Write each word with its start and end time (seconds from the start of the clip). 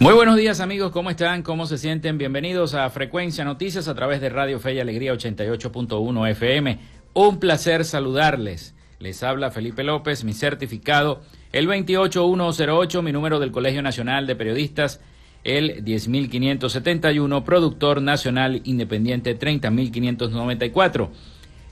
Muy 0.00 0.14
buenos 0.14 0.38
días 0.38 0.60
amigos, 0.60 0.92
¿cómo 0.92 1.10
están? 1.10 1.42
¿Cómo 1.42 1.66
se 1.66 1.76
sienten? 1.76 2.16
Bienvenidos 2.16 2.72
a 2.72 2.88
Frecuencia 2.88 3.44
Noticias 3.44 3.86
a 3.86 3.94
través 3.94 4.22
de 4.22 4.30
Radio 4.30 4.58
Fe 4.58 4.72
y 4.72 4.80
Alegría 4.80 5.12
88.1 5.12 6.30
FM. 6.30 6.78
Un 7.12 7.38
placer 7.38 7.84
saludarles. 7.84 8.74
Les 8.98 9.22
habla 9.22 9.50
Felipe 9.50 9.84
López, 9.84 10.24
mi 10.24 10.32
certificado, 10.32 11.20
el 11.52 11.66
28108, 11.66 13.02
mi 13.02 13.12
número 13.12 13.38
del 13.40 13.52
Colegio 13.52 13.82
Nacional 13.82 14.26
de 14.26 14.36
Periodistas, 14.36 15.02
el 15.44 15.84
10571, 15.84 17.44
productor 17.44 18.00
nacional 18.00 18.62
independiente 18.64 19.34
30594. 19.34 21.10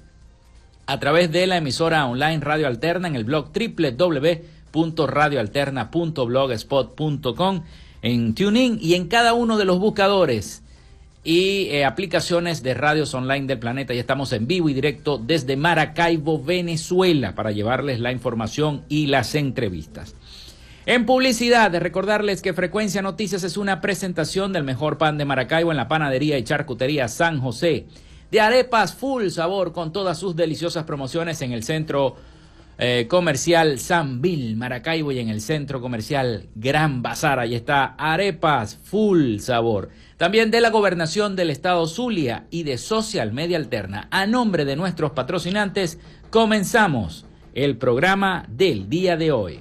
a 0.86 1.00
través 1.00 1.32
de 1.32 1.46
la 1.46 1.56
emisora 1.56 2.04
online 2.06 2.40
Radio 2.40 2.66
Alterna 2.66 3.08
en 3.08 3.16
el 3.16 3.24
blog 3.24 3.50
www.radioalterna.blogspot.com, 4.72 7.62
en 8.02 8.34
TuneIn 8.34 8.78
y 8.80 8.94
en 8.94 9.08
cada 9.08 9.34
uno 9.34 9.56
de 9.56 9.64
los 9.64 9.78
buscadores 9.78 10.62
y 11.24 11.68
eh, 11.70 11.86
aplicaciones 11.86 12.62
de 12.62 12.74
radios 12.74 13.14
online 13.14 13.46
del 13.46 13.58
planeta. 13.58 13.94
Ya 13.94 14.00
estamos 14.00 14.32
en 14.32 14.46
vivo 14.46 14.68
y 14.68 14.74
directo 14.74 15.18
desde 15.18 15.56
Maracaibo, 15.56 16.42
Venezuela, 16.42 17.34
para 17.34 17.50
llevarles 17.50 17.98
la 17.98 18.12
información 18.12 18.84
y 18.90 19.06
las 19.06 19.34
entrevistas. 19.34 20.14
En 20.86 21.06
publicidad, 21.06 21.74
recordarles 21.80 22.42
que 22.42 22.52
Frecuencia 22.52 23.00
Noticias 23.00 23.42
es 23.42 23.56
una 23.56 23.80
presentación 23.80 24.52
del 24.52 24.64
mejor 24.64 24.98
pan 24.98 25.16
de 25.16 25.24
Maracaibo 25.24 25.70
en 25.70 25.78
la 25.78 25.88
panadería 25.88 26.36
y 26.36 26.44
charcutería 26.44 27.08
San 27.08 27.40
José 27.40 27.86
de 28.34 28.40
arepas 28.40 28.92
full 28.94 29.28
sabor 29.28 29.72
con 29.72 29.92
todas 29.92 30.18
sus 30.18 30.34
deliciosas 30.34 30.82
promociones 30.82 31.40
en 31.40 31.52
el 31.52 31.62
centro 31.62 32.16
eh, 32.78 33.06
comercial 33.08 33.78
San 33.78 34.20
Bill, 34.20 34.56
Maracaibo 34.56 35.12
y 35.12 35.20
en 35.20 35.28
el 35.28 35.40
centro 35.40 35.80
comercial 35.80 36.48
Gran 36.56 37.00
Bazar. 37.00 37.38
Ahí 37.38 37.54
está 37.54 37.94
arepas 37.96 38.76
full 38.82 39.38
sabor. 39.38 39.90
También 40.16 40.50
de 40.50 40.60
la 40.60 40.70
gobernación 40.70 41.36
del 41.36 41.50
estado 41.50 41.86
Zulia 41.86 42.48
y 42.50 42.64
de 42.64 42.76
Social 42.76 43.32
Media 43.32 43.56
Alterna. 43.56 44.08
A 44.10 44.26
nombre 44.26 44.64
de 44.64 44.74
nuestros 44.74 45.12
patrocinantes, 45.12 46.00
comenzamos 46.30 47.26
el 47.54 47.76
programa 47.76 48.46
del 48.48 48.88
día 48.88 49.16
de 49.16 49.30
hoy. 49.30 49.60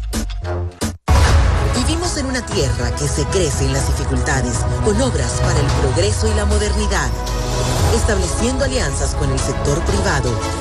Vivimos 1.91 2.15
en 2.15 2.27
una 2.27 2.41
tierra 2.45 2.89
que 2.95 3.05
se 3.05 3.25
crece 3.25 3.65
en 3.65 3.73
las 3.73 3.85
dificultades 3.85 4.59
con 4.85 5.01
obras 5.01 5.41
para 5.41 5.59
el 5.59 5.65
progreso 5.81 6.25
y 6.31 6.33
la 6.35 6.45
modernidad, 6.45 7.09
estableciendo 7.93 8.63
alianzas 8.63 9.13
con 9.15 9.29
el 9.29 9.37
sector 9.37 9.77
privado 9.83 10.31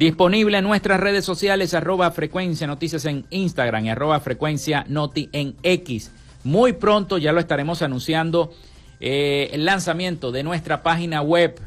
Disponible 0.00 0.56
en 0.56 0.64
nuestras 0.64 0.98
redes 0.98 1.26
sociales, 1.26 1.74
arroba 1.74 2.10
frecuencia 2.10 2.66
noticias 2.66 3.04
en 3.04 3.26
Instagram 3.28 3.84
y 3.84 3.90
arroba 3.90 4.18
frecuencia 4.20 4.86
noti 4.88 5.28
en 5.34 5.56
X. 5.62 6.10
Muy 6.42 6.72
pronto 6.72 7.18
ya 7.18 7.32
lo 7.32 7.38
estaremos 7.38 7.82
anunciando 7.82 8.50
eh, 8.98 9.50
el 9.52 9.66
lanzamiento 9.66 10.32
de 10.32 10.42
nuestra 10.42 10.82
página 10.82 11.20
web, 11.20 11.60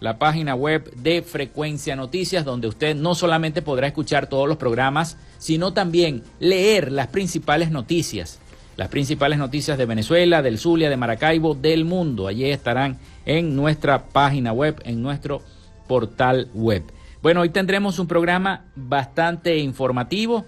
la 0.00 0.18
página 0.18 0.56
web 0.56 0.92
de 0.96 1.22
Frecuencia 1.22 1.94
Noticias, 1.94 2.44
donde 2.44 2.66
usted 2.66 2.96
no 2.96 3.14
solamente 3.14 3.62
podrá 3.62 3.86
escuchar 3.86 4.26
todos 4.26 4.48
los 4.48 4.56
programas, 4.56 5.16
sino 5.38 5.72
también 5.72 6.24
leer 6.40 6.90
las 6.90 7.06
principales 7.06 7.70
noticias, 7.70 8.40
las 8.76 8.88
principales 8.88 9.38
noticias 9.38 9.78
de 9.78 9.86
Venezuela, 9.86 10.42
del 10.42 10.58
Zulia, 10.58 10.90
de 10.90 10.96
Maracaibo, 10.96 11.54
del 11.54 11.84
mundo. 11.84 12.26
Allí 12.26 12.44
estarán 12.46 12.98
en 13.24 13.54
nuestra 13.54 14.08
página 14.08 14.52
web, 14.52 14.82
en 14.84 15.00
nuestro 15.00 15.42
portal 15.86 16.48
web. 16.54 16.82
Bueno, 17.20 17.40
hoy 17.40 17.48
tendremos 17.48 17.98
un 17.98 18.06
programa 18.06 18.66
bastante 18.76 19.58
informativo. 19.58 20.44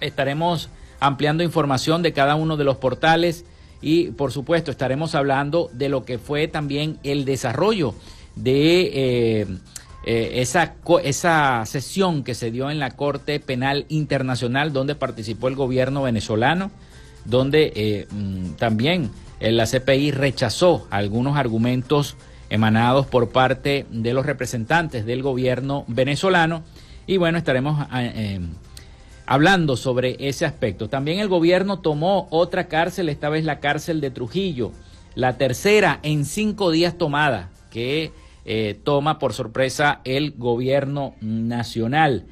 Estaremos 0.00 0.68
ampliando 0.98 1.44
información 1.44 2.02
de 2.02 2.12
cada 2.12 2.34
uno 2.34 2.56
de 2.56 2.64
los 2.64 2.78
portales 2.78 3.44
y 3.80 4.10
por 4.10 4.32
supuesto 4.32 4.72
estaremos 4.72 5.14
hablando 5.14 5.70
de 5.72 5.88
lo 5.88 6.04
que 6.04 6.18
fue 6.18 6.48
también 6.48 6.98
el 7.04 7.24
desarrollo 7.24 7.94
de 8.34 8.80
eh, 8.82 9.46
eh, 10.04 10.30
esa, 10.40 10.74
esa 11.04 11.64
sesión 11.64 12.24
que 12.24 12.34
se 12.34 12.50
dio 12.50 12.72
en 12.72 12.80
la 12.80 12.90
Corte 12.90 13.38
Penal 13.38 13.86
Internacional 13.88 14.72
donde 14.72 14.96
participó 14.96 15.46
el 15.46 15.54
gobierno 15.54 16.02
venezolano, 16.02 16.72
donde 17.24 17.72
eh, 17.76 18.08
mm, 18.10 18.54
también 18.54 19.12
la 19.38 19.66
CPI 19.66 20.10
rechazó 20.10 20.88
algunos 20.90 21.36
argumentos 21.36 22.16
emanados 22.54 23.06
por 23.06 23.30
parte 23.30 23.84
de 23.90 24.14
los 24.14 24.24
representantes 24.24 25.04
del 25.04 25.22
gobierno 25.22 25.84
venezolano. 25.88 26.62
Y 27.06 27.16
bueno, 27.16 27.36
estaremos 27.36 27.84
ah, 27.90 28.04
eh, 28.04 28.40
hablando 29.26 29.76
sobre 29.76 30.16
ese 30.20 30.46
aspecto. 30.46 30.88
También 30.88 31.18
el 31.18 31.28
gobierno 31.28 31.80
tomó 31.80 32.28
otra 32.30 32.68
cárcel, 32.68 33.08
esta 33.08 33.28
vez 33.28 33.44
la 33.44 33.58
cárcel 33.58 34.00
de 34.00 34.12
Trujillo, 34.12 34.70
la 35.16 35.36
tercera 35.36 35.98
en 36.04 36.24
cinco 36.24 36.70
días 36.70 36.96
tomada, 36.96 37.50
que 37.70 38.12
eh, 38.44 38.78
toma 38.84 39.18
por 39.18 39.32
sorpresa 39.32 40.00
el 40.04 40.30
gobierno 40.36 41.16
nacional. 41.20 42.26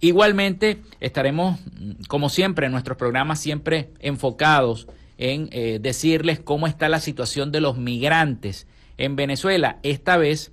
Igualmente 0.00 0.82
estaremos, 0.98 1.60
como 2.08 2.30
siempre, 2.30 2.66
en 2.66 2.72
nuestros 2.72 2.98
programas 2.98 3.38
siempre 3.38 3.90
enfocados 4.00 4.88
en 5.18 5.48
eh, 5.52 5.78
decirles 5.80 6.40
cómo 6.40 6.66
está 6.66 6.88
la 6.88 7.00
situación 7.00 7.52
de 7.52 7.60
los 7.60 7.76
migrantes 7.76 8.66
en 8.98 9.16
Venezuela. 9.16 9.78
Esta 9.82 10.16
vez 10.16 10.52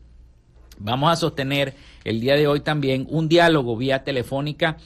vamos 0.77 1.11
a 1.11 1.15
sostener 1.15 1.75
el 2.03 2.21
día 2.21 2.35
de 2.35 2.47
hoy 2.47 2.61
también 2.61 3.07
un 3.09 3.27
diálogo 3.27 3.75
vía 3.75 4.03
telefónica 4.03 4.77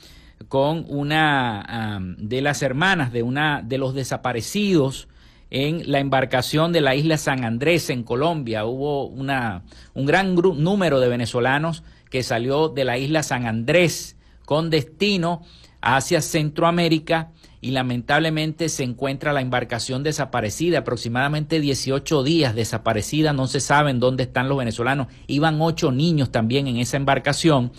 con 0.47 0.85
una 0.87 1.99
de 2.17 2.41
las 2.41 2.61
hermanas 2.61 3.11
de 3.11 3.23
una 3.23 3.61
de 3.61 3.77
los 3.77 3.93
desaparecidos 3.93 5.07
en 5.51 5.91
la 5.91 5.99
embarcación 5.99 6.71
de 6.71 6.81
la 6.81 6.95
isla 6.95 7.17
San 7.17 7.43
Andrés 7.43 7.89
en 7.89 8.03
Colombia. 8.03 8.65
Hubo 8.65 9.05
una, 9.05 9.63
un 9.93 10.05
gran 10.05 10.35
número 10.35 10.99
de 10.99 11.09
venezolanos 11.09 11.83
que 12.09 12.23
salió 12.23 12.69
de 12.69 12.85
la 12.85 12.97
isla 12.97 13.23
San 13.23 13.45
Andrés 13.45 14.15
con 14.45 14.69
destino 14.69 15.43
hacia 15.81 16.21
Centroamérica 16.21 17.31
y 17.61 17.71
lamentablemente 17.71 18.69
se 18.69 18.83
encuentra 18.83 19.33
la 19.33 19.41
embarcación 19.41 20.03
desaparecida, 20.03 20.79
aproximadamente 20.79 21.59
18 21.59 22.23
días 22.23 22.55
desaparecida, 22.55 23.33
no 23.33 23.47
se 23.47 23.59
saben 23.59 23.99
dónde 23.99 24.23
están 24.23 24.47
los 24.47 24.57
venezolanos. 24.57 25.07
Iban 25.27 25.61
ocho 25.61 25.91
niños 25.91 26.31
también 26.31 26.67
en 26.67 26.77
esa 26.77 26.97
embarcación 26.97 27.71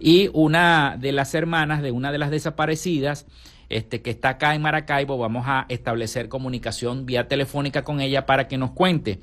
y 0.00 0.30
una 0.32 0.96
de 0.98 1.12
las 1.12 1.34
hermanas 1.34 1.82
de 1.82 1.92
una 1.92 2.12
de 2.12 2.18
las 2.18 2.30
desaparecidas, 2.30 3.26
este, 3.68 4.00
que 4.02 4.10
está 4.10 4.30
acá 4.30 4.54
en 4.54 4.62
Maracaibo, 4.62 5.18
vamos 5.18 5.44
a 5.46 5.66
establecer 5.68 6.28
comunicación 6.28 7.06
vía 7.06 7.28
telefónica 7.28 7.84
con 7.84 8.00
ella 8.00 8.26
para 8.26 8.48
que 8.48 8.58
nos 8.58 8.70
cuente 8.70 9.20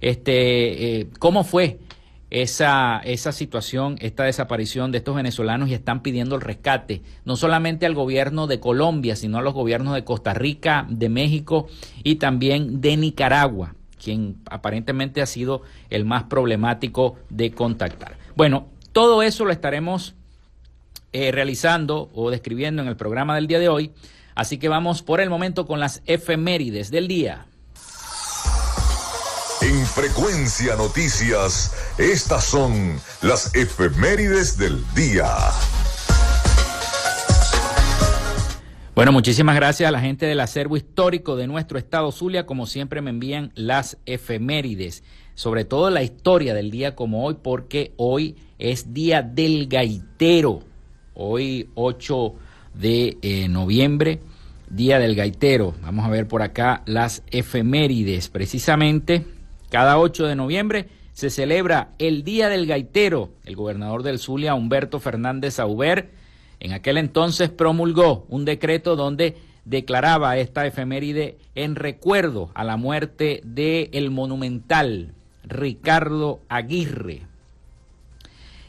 este, 0.00 1.00
eh, 1.00 1.08
cómo 1.18 1.42
fue 1.44 1.78
esa, 2.30 3.00
esa 3.04 3.32
situación, 3.32 3.96
esta 4.00 4.24
desaparición 4.24 4.92
de 4.92 4.98
estos 4.98 5.16
venezolanos 5.16 5.68
y 5.68 5.74
están 5.74 6.02
pidiendo 6.02 6.34
el 6.34 6.42
rescate, 6.42 7.02
no 7.24 7.36
solamente 7.36 7.86
al 7.86 7.94
gobierno 7.94 8.46
de 8.46 8.60
Colombia, 8.60 9.16
sino 9.16 9.38
a 9.38 9.42
los 9.42 9.54
gobiernos 9.54 9.94
de 9.94 10.04
Costa 10.04 10.34
Rica, 10.34 10.86
de 10.90 11.08
México 11.08 11.68
y 12.02 12.16
también 12.16 12.80
de 12.80 12.96
Nicaragua, 12.96 13.74
quien 14.02 14.36
aparentemente 14.50 15.22
ha 15.22 15.26
sido 15.26 15.62
el 15.90 16.04
más 16.04 16.24
problemático 16.24 17.16
de 17.30 17.50
contactar. 17.52 18.16
Bueno, 18.36 18.68
todo 18.92 19.22
eso 19.22 19.44
lo 19.44 19.52
estaremos 19.52 20.14
eh, 21.12 21.32
realizando 21.32 22.10
o 22.14 22.30
describiendo 22.30 22.82
en 22.82 22.88
el 22.88 22.96
programa 22.96 23.34
del 23.34 23.46
día 23.46 23.58
de 23.58 23.68
hoy. 23.68 23.92
Así 24.34 24.58
que 24.58 24.68
vamos 24.68 25.02
por 25.02 25.20
el 25.20 25.30
momento 25.30 25.66
con 25.66 25.80
las 25.80 26.02
efemérides 26.06 26.90
del 26.90 27.08
día. 27.08 27.47
En 29.98 30.04
Frecuencia 30.04 30.76
Noticias, 30.76 31.74
estas 31.98 32.44
son 32.44 33.00
las 33.20 33.52
efemérides 33.56 34.56
del 34.56 34.80
día. 34.94 35.26
Bueno, 38.94 39.10
muchísimas 39.10 39.56
gracias 39.56 39.88
a 39.88 39.90
la 39.90 40.00
gente 40.00 40.26
del 40.26 40.38
acervo 40.38 40.76
histórico 40.76 41.34
de 41.34 41.48
nuestro 41.48 41.78
estado 41.78 42.12
Zulia. 42.12 42.46
Como 42.46 42.66
siempre 42.66 43.02
me 43.02 43.10
envían 43.10 43.50
las 43.56 43.98
efemérides, 44.06 45.02
sobre 45.34 45.64
todo 45.64 45.90
la 45.90 46.04
historia 46.04 46.54
del 46.54 46.70
día 46.70 46.94
como 46.94 47.24
hoy, 47.24 47.38
porque 47.42 47.92
hoy 47.96 48.36
es 48.60 48.94
Día 48.94 49.22
del 49.22 49.66
Gaitero. 49.66 50.62
Hoy 51.14 51.70
8 51.74 52.34
de 52.74 53.18
eh, 53.22 53.48
noviembre, 53.48 54.20
Día 54.70 55.00
del 55.00 55.16
Gaitero. 55.16 55.74
Vamos 55.82 56.06
a 56.06 56.10
ver 56.10 56.28
por 56.28 56.42
acá 56.42 56.82
las 56.86 57.24
efemérides. 57.32 58.28
Precisamente, 58.28 59.24
cada 59.70 59.98
8 59.98 60.26
de 60.26 60.36
noviembre 60.36 60.88
se 61.12 61.30
celebra 61.30 61.90
el 61.98 62.22
Día 62.22 62.48
del 62.48 62.66
Gaitero. 62.66 63.30
El 63.44 63.56
gobernador 63.56 64.02
del 64.02 64.18
Zulia, 64.18 64.54
Humberto 64.54 65.00
Fernández 65.00 65.58
Auber, 65.58 66.10
en 66.60 66.72
aquel 66.72 66.96
entonces 66.96 67.50
promulgó 67.50 68.24
un 68.28 68.44
decreto 68.44 68.96
donde 68.96 69.36
declaraba 69.64 70.38
esta 70.38 70.66
efeméride 70.66 71.36
en 71.54 71.74
recuerdo 71.74 72.50
a 72.54 72.64
la 72.64 72.76
muerte 72.76 73.42
de 73.44 73.90
el 73.92 74.10
monumental 74.10 75.12
Ricardo 75.44 76.40
Aguirre. 76.48 77.22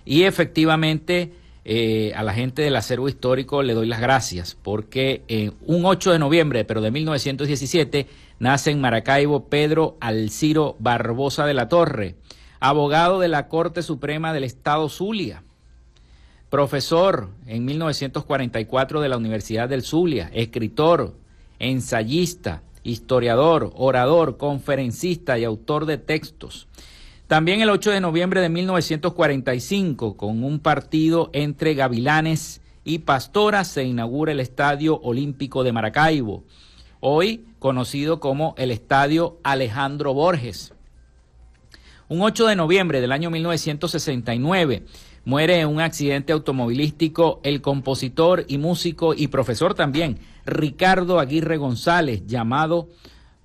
Y 0.05 0.23
efectivamente 0.23 1.31
eh, 1.65 2.13
a 2.15 2.23
la 2.23 2.33
gente 2.33 2.63
del 2.63 2.75
acervo 2.75 3.09
histórico 3.09 3.61
le 3.61 3.75
doy 3.75 3.85
las 3.85 4.01
gracias 4.01 4.57
porque 4.61 5.21
en 5.27 5.53
un 5.67 5.85
8 5.85 6.11
de 6.11 6.19
noviembre, 6.19 6.65
pero 6.65 6.81
de 6.81 6.89
1917, 6.89 8.07
nace 8.39 8.71
en 8.71 8.81
Maracaibo 8.81 9.49
Pedro 9.49 9.97
Alciro 9.99 10.75
Barbosa 10.79 11.45
de 11.45 11.53
la 11.53 11.67
Torre, 11.69 12.15
abogado 12.59 13.19
de 13.19 13.27
la 13.27 13.47
Corte 13.47 13.83
Suprema 13.83 14.33
del 14.33 14.45
Estado 14.45 14.89
Zulia. 14.89 15.43
Profesor 16.49 17.29
en 17.45 17.65
1944 17.65 19.01
de 19.01 19.09
la 19.09 19.17
Universidad 19.17 19.69
del 19.69 19.83
Zulia, 19.83 20.31
escritor, 20.33 21.15
ensayista, 21.59 22.63
historiador, 22.83 23.71
orador, 23.75 24.37
conferencista 24.37 25.37
y 25.37 25.43
autor 25.43 25.85
de 25.85 25.97
textos. 25.97 26.67
También 27.27 27.61
el 27.61 27.69
8 27.69 27.91
de 27.91 28.01
noviembre 28.01 28.41
de 28.41 28.49
1945, 28.49 30.17
con 30.17 30.43
un 30.43 30.59
partido 30.59 31.29
entre 31.33 31.75
Gavilanes 31.75 32.61
y 32.83 32.99
Pastoras, 32.99 33.67
se 33.67 33.83
inaugura 33.83 34.31
el 34.31 34.39
Estadio 34.39 34.99
Olímpico 35.01 35.63
de 35.63 35.71
Maracaibo, 35.71 36.45
hoy 36.99 37.45
conocido 37.59 38.19
como 38.19 38.55
el 38.57 38.71
Estadio 38.71 39.37
Alejandro 39.43 40.13
Borges. 40.13 40.73
Un 42.07 42.21
8 42.21 42.47
de 42.47 42.55
noviembre 42.55 43.01
del 43.01 43.11
año 43.11 43.29
1969, 43.29 44.83
Muere 45.25 45.59
en 45.59 45.67
un 45.67 45.79
accidente 45.79 46.33
automovilístico 46.33 47.39
el 47.43 47.61
compositor 47.61 48.45
y 48.47 48.57
músico 48.57 49.13
y 49.13 49.27
profesor 49.27 49.75
también, 49.75 50.17
Ricardo 50.45 51.19
Aguirre 51.19 51.57
González, 51.57 52.25
llamado 52.25 52.87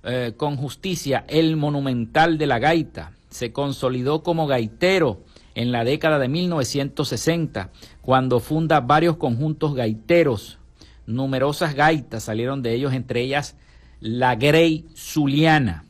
eh, 0.03 0.33
con 0.35 0.57
justicia 0.57 1.25
el 1.27 1.57
monumental 1.57 2.37
de 2.37 2.47
la 2.47 2.59
gaita. 2.59 3.11
Se 3.29 3.51
consolidó 3.51 4.23
como 4.23 4.47
gaitero 4.47 5.21
en 5.53 5.71
la 5.71 5.83
década 5.83 6.17
de 6.17 6.27
1960, 6.27 7.69
cuando 8.01 8.39
funda 8.39 8.79
varios 8.81 9.17
conjuntos 9.17 9.75
gaiteros. 9.75 10.57
Numerosas 11.07 11.75
gaitas 11.75 12.23
salieron 12.23 12.61
de 12.61 12.73
ellos, 12.73 12.93
entre 12.93 13.21
ellas 13.21 13.55
la 13.99 14.35
Grey 14.35 14.85
Zuliana. 14.95 15.85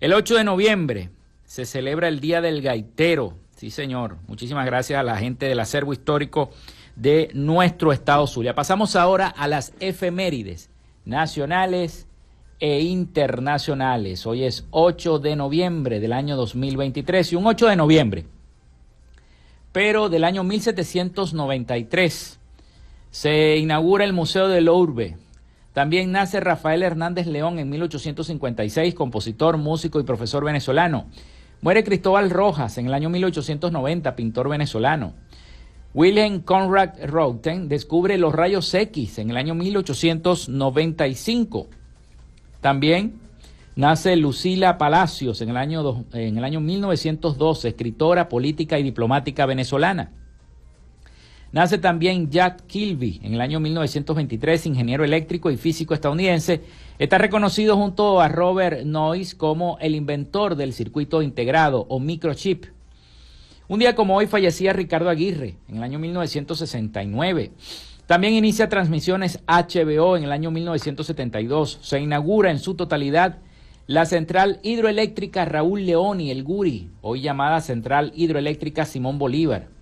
El 0.00 0.12
8 0.12 0.36
de 0.36 0.44
noviembre 0.44 1.10
se 1.44 1.64
celebra 1.64 2.08
el 2.08 2.20
Día 2.20 2.40
del 2.40 2.62
Gaitero, 2.62 3.34
Sí, 3.56 3.70
señor. 3.70 4.18
Muchísimas 4.28 4.66
gracias 4.66 5.00
a 5.00 5.02
la 5.02 5.16
gente 5.16 5.46
del 5.46 5.58
acervo 5.60 5.94
histórico 5.94 6.50
de 6.94 7.30
nuestro 7.32 7.90
estado 7.90 8.26
Zulia. 8.26 8.54
Pasamos 8.54 8.96
ahora 8.96 9.28
a 9.28 9.48
las 9.48 9.72
efemérides 9.80 10.68
nacionales 11.06 12.06
e 12.60 12.82
internacionales. 12.82 14.26
Hoy 14.26 14.44
es 14.44 14.66
8 14.72 15.20
de 15.20 15.36
noviembre 15.36 16.00
del 16.00 16.12
año 16.12 16.36
2023 16.36 17.32
y 17.32 17.36
un 17.36 17.46
8 17.46 17.68
de 17.68 17.76
noviembre, 17.76 18.26
pero 19.72 20.10
del 20.10 20.24
año 20.24 20.44
1793 20.44 22.38
se 23.16 23.56
inaugura 23.56 24.04
el 24.04 24.12
Museo 24.12 24.46
de 24.46 24.60
Lourbe. 24.60 25.16
También 25.72 26.12
nace 26.12 26.38
Rafael 26.38 26.82
Hernández 26.82 27.26
León 27.26 27.58
en 27.58 27.70
1856, 27.70 28.94
compositor, 28.94 29.56
músico 29.56 29.98
y 29.98 30.02
profesor 30.02 30.44
venezolano. 30.44 31.06
Muere 31.62 31.82
Cristóbal 31.82 32.28
Rojas 32.28 32.76
en 32.76 32.88
el 32.88 32.92
año 32.92 33.08
1890, 33.08 34.14
pintor 34.16 34.50
venezolano. 34.50 35.14
William 35.94 36.40
Conrad 36.40 36.90
Röntgen 37.06 37.70
descubre 37.70 38.18
los 38.18 38.34
rayos 38.34 38.74
X 38.74 39.18
en 39.18 39.30
el 39.30 39.38
año 39.38 39.54
1895. 39.54 41.68
También 42.60 43.14
nace 43.76 44.14
Lucila 44.16 44.76
Palacios 44.76 45.40
en 45.40 45.48
el 45.48 45.56
año, 45.56 46.04
en 46.12 46.36
el 46.36 46.44
año 46.44 46.60
1912, 46.60 47.68
escritora, 47.68 48.28
política 48.28 48.78
y 48.78 48.82
diplomática 48.82 49.46
venezolana. 49.46 50.12
Nace 51.56 51.78
también 51.78 52.30
Jack 52.30 52.66
Kilby 52.66 53.18
en 53.22 53.32
el 53.32 53.40
año 53.40 53.60
1923, 53.60 54.66
ingeniero 54.66 55.04
eléctrico 55.04 55.50
y 55.50 55.56
físico 55.56 55.94
estadounidense. 55.94 56.60
Está 56.98 57.16
reconocido 57.16 57.78
junto 57.78 58.20
a 58.20 58.28
Robert 58.28 58.84
Noyce 58.84 59.38
como 59.38 59.78
el 59.80 59.94
inventor 59.94 60.56
del 60.56 60.74
circuito 60.74 61.22
integrado 61.22 61.86
o 61.88 61.98
microchip. 61.98 62.66
Un 63.68 63.78
día 63.78 63.94
como 63.94 64.18
hoy 64.18 64.26
fallecía 64.26 64.74
Ricardo 64.74 65.08
Aguirre 65.08 65.56
en 65.66 65.78
el 65.78 65.82
año 65.82 65.98
1969. 65.98 67.52
También 68.04 68.34
inicia 68.34 68.68
transmisiones 68.68 69.40
HBO 69.46 70.18
en 70.18 70.24
el 70.24 70.32
año 70.32 70.50
1972. 70.50 71.78
Se 71.80 71.98
inaugura 71.98 72.50
en 72.50 72.58
su 72.58 72.74
totalidad 72.74 73.38
la 73.86 74.04
central 74.04 74.60
hidroeléctrica 74.62 75.46
Raúl 75.46 75.86
Leoni, 75.86 76.30
el 76.30 76.44
Guri, 76.44 76.90
hoy 77.00 77.22
llamada 77.22 77.62
Central 77.62 78.12
Hidroeléctrica 78.14 78.84
Simón 78.84 79.18
Bolívar 79.18 79.74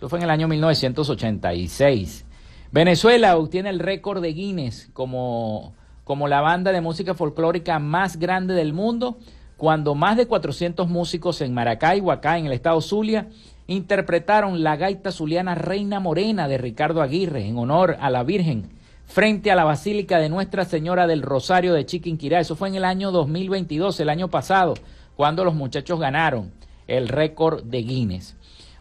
fue 0.00 0.18
en 0.18 0.24
el 0.24 0.30
año 0.30 0.48
1986. 0.48 2.24
Venezuela 2.70 3.36
obtiene 3.36 3.70
el 3.70 3.78
récord 3.78 4.20
de 4.20 4.32
Guinness 4.32 4.90
como, 4.92 5.74
como 6.04 6.28
la 6.28 6.40
banda 6.40 6.72
de 6.72 6.80
música 6.80 7.14
folclórica 7.14 7.78
más 7.78 8.18
grande 8.18 8.54
del 8.54 8.72
mundo, 8.72 9.18
cuando 9.56 9.94
más 9.94 10.16
de 10.16 10.26
400 10.26 10.88
músicos 10.88 11.40
en 11.40 11.54
Maracaibo, 11.54 12.10
acá 12.10 12.36
en 12.38 12.46
el 12.46 12.52
estado 12.52 12.80
Zulia, 12.80 13.28
interpretaron 13.66 14.62
la 14.62 14.76
gaita 14.76 15.12
zuliana 15.12 15.54
Reina 15.54 16.00
Morena 16.00 16.48
de 16.48 16.58
Ricardo 16.58 17.00
Aguirre 17.00 17.46
en 17.46 17.56
honor 17.58 17.96
a 18.00 18.10
la 18.10 18.24
Virgen 18.24 18.68
frente 19.06 19.50
a 19.50 19.54
la 19.54 19.64
Basílica 19.64 20.18
de 20.18 20.28
Nuestra 20.28 20.64
Señora 20.64 21.06
del 21.06 21.22
Rosario 21.22 21.74
de 21.74 21.86
Chiquinquirá. 21.86 22.40
Eso 22.40 22.56
fue 22.56 22.68
en 22.68 22.74
el 22.74 22.84
año 22.84 23.10
2022, 23.12 24.00
el 24.00 24.08
año 24.08 24.28
pasado, 24.28 24.74
cuando 25.16 25.44
los 25.44 25.54
muchachos 25.54 26.00
ganaron 26.00 26.52
el 26.86 27.08
récord 27.08 27.62
de 27.62 27.82
Guinness. 27.82 28.36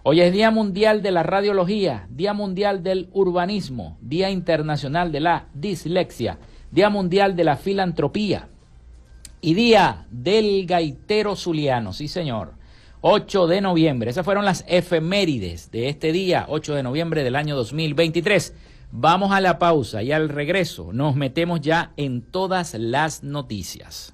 Hoy 0.05 0.19
es 0.19 0.33
Día 0.33 0.51
Mundial 0.51 1.01
de 1.01 1.12
la 1.12 1.24
Radiología, 1.24 2.07
Día 2.10 2.33
Mundial 2.33 2.83
del 2.83 3.07
Urbanismo, 3.13 3.98
Día 4.01 4.29
Internacional 4.29 5.13
de 5.13 5.22
la 5.22 5.48
Dislexia, 5.53 6.39
Día 6.72 6.89
Mundial 6.89 7.38
de 7.38 7.45
la 7.45 7.55
Filantropía 7.55 8.50
y 9.39 9.53
Día 9.53 10.05
del 10.12 10.65
Gaitero 10.65 11.38
Zuliano. 11.38 11.93
Sí, 11.93 12.10
señor. 12.10 12.55
8 13.00 13.48
de 13.48 13.62
noviembre. 13.62 14.10
Esas 14.10 14.25
fueron 14.25 14.43
las 14.43 14.65
efemérides 14.67 15.72
de 15.72 15.88
este 15.88 16.12
día, 16.12 16.48
8 16.50 16.75
de 16.75 16.83
noviembre 16.83 17.24
del 17.24 17.38
año 17.38 17.55
2023. 17.55 18.53
Vamos 18.91 19.31
a 19.31 19.39
la 19.39 19.57
pausa 19.57 20.03
y 20.03 20.12
al 20.12 20.27
regreso 20.27 20.91
nos 20.91 21.15
metemos 21.15 21.62
ya 21.62 21.93
en 21.95 22.24
todas 22.24 22.74
las 22.74 23.24
noticias. 23.24 24.13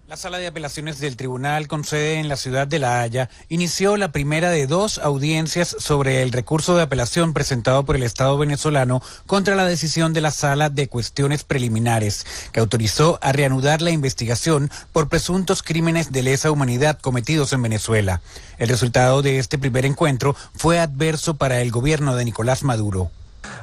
La 0.08 0.16
sala 0.16 0.38
de 0.38 0.46
apelaciones 0.46 1.00
del 1.00 1.18
tribunal 1.18 1.68
con 1.68 1.84
sede 1.84 2.14
en 2.14 2.30
la 2.30 2.38
ciudad 2.38 2.66
de 2.66 2.78
La 2.78 3.02
Haya 3.02 3.28
inició 3.50 3.98
la 3.98 4.10
primera 4.10 4.48
de 4.48 4.66
dos 4.66 4.96
audiencias 4.96 5.76
sobre 5.78 6.22
el 6.22 6.32
recurso 6.32 6.74
de 6.74 6.82
apelación 6.82 7.34
presentado 7.34 7.84
por 7.84 7.94
el 7.94 8.02
Estado 8.02 8.38
venezolano 8.38 9.02
contra 9.26 9.54
la 9.54 9.66
decisión 9.66 10.14
de 10.14 10.22
la 10.22 10.30
sala 10.30 10.70
de 10.70 10.88
cuestiones 10.88 11.44
preliminares, 11.44 12.24
que 12.52 12.60
autorizó 12.60 13.18
a 13.20 13.32
reanudar 13.32 13.82
la 13.82 13.90
investigación 13.90 14.70
por 14.94 15.10
presuntos 15.10 15.62
crímenes 15.62 16.10
de 16.10 16.22
lesa 16.22 16.50
humanidad 16.50 16.98
cometidos 16.98 17.52
en 17.52 17.60
Venezuela. 17.60 18.22
El 18.56 18.70
resultado 18.70 19.20
de 19.20 19.38
este 19.38 19.58
primer 19.58 19.84
encuentro 19.84 20.34
fue 20.54 20.80
adverso 20.80 21.36
para 21.36 21.60
el 21.60 21.70
gobierno 21.70 22.16
de 22.16 22.24
Nicolás 22.24 22.62
Maduro. 22.62 23.10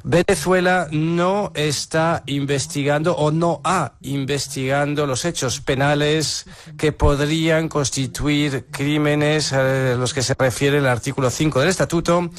Venezuela 0.04 0.88
no 0.92 1.52
está 1.56 2.24
investigando 2.28 3.16
o 3.16 3.32
no 3.32 3.62
ha 3.64 3.94
investigando 4.02 5.08
los 5.08 5.26
hechos 5.26 5.62
penales 5.62 6.46
que 6.78 6.92
podrían 6.92 7.70
constituir 7.70 8.68
crímenes 8.72 9.52
a 9.54 9.96
los 9.96 10.14
que 10.14 10.22
se 10.22 10.36
refiere 10.36 10.78
el 10.78 10.88
artículo 10.88 11.30
5 11.30 11.60
del 11.60 11.70
estatuto. 11.70 12.30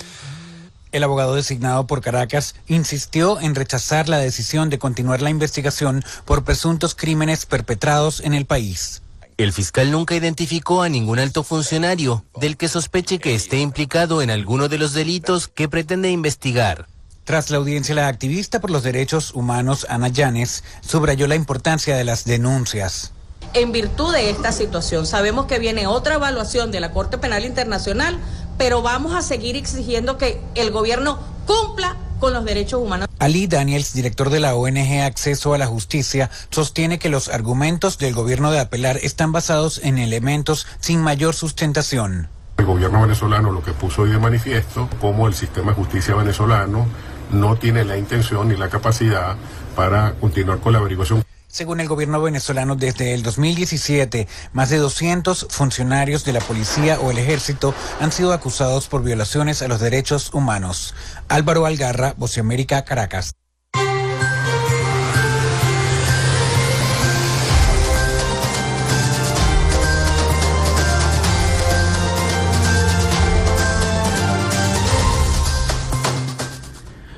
El 0.92 1.02
abogado 1.02 1.34
designado 1.34 1.86
por 1.86 2.00
Caracas 2.00 2.54
insistió 2.68 3.40
en 3.40 3.54
rechazar 3.54 4.08
la 4.08 4.18
decisión 4.18 4.70
de 4.70 4.78
continuar 4.78 5.20
la 5.20 5.30
investigación 5.30 6.04
por 6.24 6.44
presuntos 6.44 6.94
crímenes 6.94 7.46
perpetrados 7.46 8.20
en 8.20 8.32
el 8.32 8.46
país. 8.46 9.02
El 9.36 9.52
fiscal 9.52 9.90
nunca 9.90 10.14
identificó 10.14 10.82
a 10.82 10.88
ningún 10.88 11.18
alto 11.18 11.42
funcionario 11.42 12.24
del 12.40 12.56
que 12.56 12.68
sospeche 12.68 13.18
que 13.18 13.34
esté 13.34 13.58
implicado 13.58 14.22
en 14.22 14.30
alguno 14.30 14.68
de 14.68 14.78
los 14.78 14.94
delitos 14.94 15.48
que 15.48 15.68
pretende 15.68 16.10
investigar. 16.10 16.86
Tras 17.26 17.50
la 17.50 17.56
audiencia, 17.56 17.92
la 17.92 18.06
activista 18.06 18.60
por 18.60 18.70
los 18.70 18.84
derechos 18.84 19.34
humanos 19.34 19.84
Ana 19.90 20.06
Llanes 20.06 20.62
subrayó 20.80 21.26
la 21.26 21.34
importancia 21.34 21.96
de 21.96 22.04
las 22.04 22.24
denuncias. 22.24 23.10
En 23.52 23.72
virtud 23.72 24.12
de 24.12 24.30
esta 24.30 24.52
situación, 24.52 25.06
sabemos 25.06 25.46
que 25.46 25.58
viene 25.58 25.88
otra 25.88 26.14
evaluación 26.14 26.70
de 26.70 26.78
la 26.78 26.92
Corte 26.92 27.18
Penal 27.18 27.44
Internacional, 27.44 28.16
pero 28.58 28.80
vamos 28.80 29.12
a 29.12 29.22
seguir 29.22 29.56
exigiendo 29.56 30.18
que 30.18 30.40
el 30.54 30.70
gobierno 30.70 31.18
cumpla 31.48 31.96
con 32.20 32.32
los 32.32 32.44
derechos 32.44 32.80
humanos. 32.80 33.08
Ali 33.18 33.48
Daniels, 33.48 33.92
director 33.92 34.30
de 34.30 34.38
la 34.38 34.54
ONG 34.54 35.02
Acceso 35.02 35.52
a 35.52 35.58
la 35.58 35.66
Justicia, 35.66 36.30
sostiene 36.50 37.00
que 37.00 37.08
los 37.08 37.28
argumentos 37.28 37.98
del 37.98 38.14
gobierno 38.14 38.52
de 38.52 38.60
apelar 38.60 38.98
están 39.02 39.32
basados 39.32 39.80
en 39.82 39.98
elementos 39.98 40.68
sin 40.78 41.02
mayor 41.02 41.34
sustentación. 41.34 42.28
El 42.58 42.66
gobierno 42.66 43.02
venezolano 43.02 43.50
lo 43.50 43.64
que 43.64 43.72
puso 43.72 44.02
hoy 44.02 44.10
de 44.10 44.18
manifiesto, 44.18 44.88
como 45.00 45.26
el 45.26 45.34
sistema 45.34 45.72
de 45.72 45.74
justicia 45.76 46.14
venezolano 46.14 46.86
no 47.30 47.56
tiene 47.56 47.84
la 47.84 47.96
intención 47.96 48.48
ni 48.48 48.56
la 48.56 48.68
capacidad 48.68 49.36
para 49.74 50.14
continuar 50.14 50.58
con 50.58 50.72
la 50.72 50.78
averiguación. 50.78 51.22
Según 51.48 51.80
el 51.80 51.88
gobierno 51.88 52.20
venezolano, 52.20 52.76
desde 52.76 53.14
el 53.14 53.22
2017, 53.22 54.28
más 54.52 54.68
de 54.68 54.76
200 54.76 55.46
funcionarios 55.48 56.24
de 56.24 56.34
la 56.34 56.40
policía 56.40 57.00
o 57.00 57.10
el 57.10 57.18
ejército 57.18 57.74
han 57.98 58.12
sido 58.12 58.34
acusados 58.34 58.88
por 58.88 59.02
violaciones 59.02 59.62
a 59.62 59.68
los 59.68 59.80
derechos 59.80 60.34
humanos. 60.34 60.94
Álvaro 61.28 61.64
Algarra, 61.64 62.14
América, 62.38 62.84
Caracas. 62.84 63.32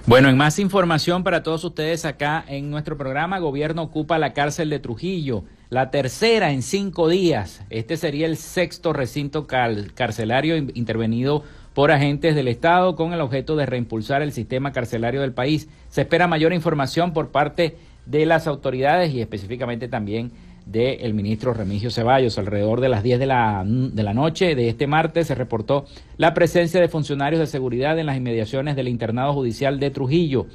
Bueno, 0.09 0.31
en 0.31 0.39
más 0.39 0.59
información 0.59 1.23
para 1.23 1.43
todos 1.43 1.63
ustedes 1.65 2.07
acá 2.07 2.43
en 2.49 2.71
nuestro 2.71 2.97
programa, 2.97 3.41
Gobierno 3.41 3.83
ocupa 3.83 4.17
la 4.17 4.33
cárcel 4.33 4.71
de 4.71 4.79
Trujillo, 4.79 5.45
la 5.69 5.91
tercera 5.91 6.51
en 6.51 6.63
cinco 6.63 7.09
días. 7.09 7.61
Este 7.69 7.99
sería 7.99 8.25
el 8.25 8.39
sexto 8.39 8.95
recinto 8.95 9.47
carcelario 9.47 10.57
intervenido 10.57 11.45
por 11.75 11.93
agentes 11.93 12.35
del 12.35 12.49
Estado 12.49 12.97
con 12.97 13.13
el 13.13 13.21
objeto 13.21 13.55
de 13.55 13.67
reimpulsar 13.67 14.23
el 14.23 14.33
sistema 14.33 14.73
carcelario 14.73 15.21
del 15.21 15.35
país. 15.35 15.69
Se 15.91 16.01
espera 16.01 16.27
mayor 16.27 16.55
información 16.55 17.13
por 17.13 17.29
parte 17.29 17.77
de 18.07 18.25
las 18.25 18.47
autoridades 18.47 19.13
y 19.13 19.21
específicamente 19.21 19.89
también 19.89 20.33
del 20.71 21.15
ministro 21.15 21.55
Remigio 21.55 21.91
Ceballos. 21.91 22.39
Alrededor 22.39 22.81
de 22.81 22.89
las 22.89 23.03
10 23.03 23.19
de 23.19 23.27
la, 23.27 23.65
de 23.67 24.03
la 24.03 24.15
noche 24.15 24.55
de 24.55 24.69
este 24.69 24.87
martes 24.87 25.27
se 25.27 25.35
reportó 25.35 25.87
la 26.17 26.35
presencia 26.35 26.81
de 26.81 26.89
funcionarios 26.89 27.41
de 27.41 27.47
seguridad 27.47 27.99
en 27.99 28.07
las 28.07 28.17
inmediaciones 28.17 28.77
del 28.77 28.89
internado 28.89 29.33
judicial 29.33 29.81
de 29.81 29.91
Trujillo. 29.91 30.47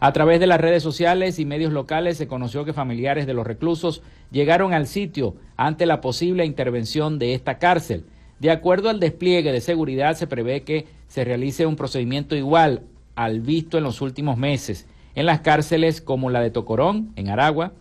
A 0.00 0.12
través 0.12 0.40
de 0.40 0.46
las 0.46 0.60
redes 0.60 0.82
sociales 0.82 1.38
y 1.38 1.44
medios 1.44 1.72
locales 1.72 2.16
se 2.16 2.26
conoció 2.26 2.64
que 2.64 2.72
familiares 2.72 3.26
de 3.26 3.34
los 3.34 3.46
reclusos 3.46 4.02
llegaron 4.30 4.74
al 4.74 4.86
sitio 4.86 5.36
ante 5.56 5.86
la 5.86 6.00
posible 6.00 6.44
intervención 6.44 7.18
de 7.18 7.34
esta 7.34 7.58
cárcel. 7.58 8.04
De 8.40 8.50
acuerdo 8.50 8.90
al 8.90 8.98
despliegue 8.98 9.52
de 9.52 9.60
seguridad, 9.60 10.14
se 10.16 10.26
prevé 10.26 10.62
que 10.62 10.86
se 11.06 11.24
realice 11.24 11.66
un 11.66 11.76
procedimiento 11.76 12.34
igual 12.34 12.82
al 13.14 13.40
visto 13.40 13.78
en 13.78 13.84
los 13.84 14.00
últimos 14.00 14.36
meses 14.36 14.86
en 15.14 15.26
las 15.26 15.40
cárceles 15.40 16.00
como 16.00 16.30
la 16.30 16.40
de 16.40 16.50
Tocorón, 16.50 17.12
en 17.16 17.28
Aragua, 17.28 17.72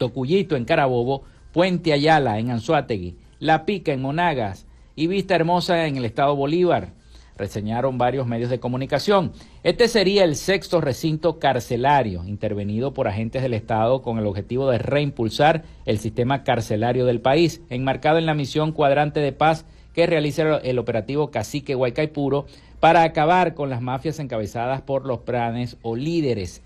Tocuyito 0.00 0.56
en 0.56 0.64
Carabobo, 0.64 1.24
Puente 1.52 1.92
Ayala 1.92 2.38
en 2.38 2.50
Anzuategui, 2.50 3.16
La 3.38 3.66
Pica 3.66 3.92
en 3.92 4.00
Monagas 4.00 4.66
y 4.96 5.08
Vista 5.08 5.34
Hermosa 5.34 5.86
en 5.86 5.98
el 5.98 6.06
estado 6.06 6.34
Bolívar. 6.34 6.94
Reseñaron 7.36 7.98
varios 7.98 8.26
medios 8.26 8.48
de 8.48 8.60
comunicación. 8.60 9.32
Este 9.62 9.88
sería 9.88 10.24
el 10.24 10.36
sexto 10.36 10.80
recinto 10.80 11.38
carcelario 11.38 12.24
intervenido 12.24 12.94
por 12.94 13.08
agentes 13.08 13.42
del 13.42 13.52
Estado 13.52 14.00
con 14.00 14.18
el 14.18 14.26
objetivo 14.26 14.70
de 14.70 14.78
reimpulsar 14.78 15.64
el 15.84 15.98
sistema 15.98 16.44
carcelario 16.44 17.04
del 17.04 17.20
país, 17.20 17.60
enmarcado 17.68 18.16
en 18.16 18.24
la 18.24 18.34
misión 18.34 18.72
Cuadrante 18.72 19.20
de 19.20 19.32
Paz 19.32 19.66
que 19.92 20.06
realiza 20.06 20.56
el 20.58 20.78
operativo 20.78 21.30
Cacique 21.30 21.76
Huaycaipuro 21.76 22.46
para 22.78 23.02
acabar 23.02 23.52
con 23.52 23.68
las 23.68 23.82
mafias 23.82 24.18
encabezadas 24.18 24.80
por 24.80 25.04
los 25.04 25.20
planes 25.20 25.76
o 25.82 25.94
líderes 25.94 26.62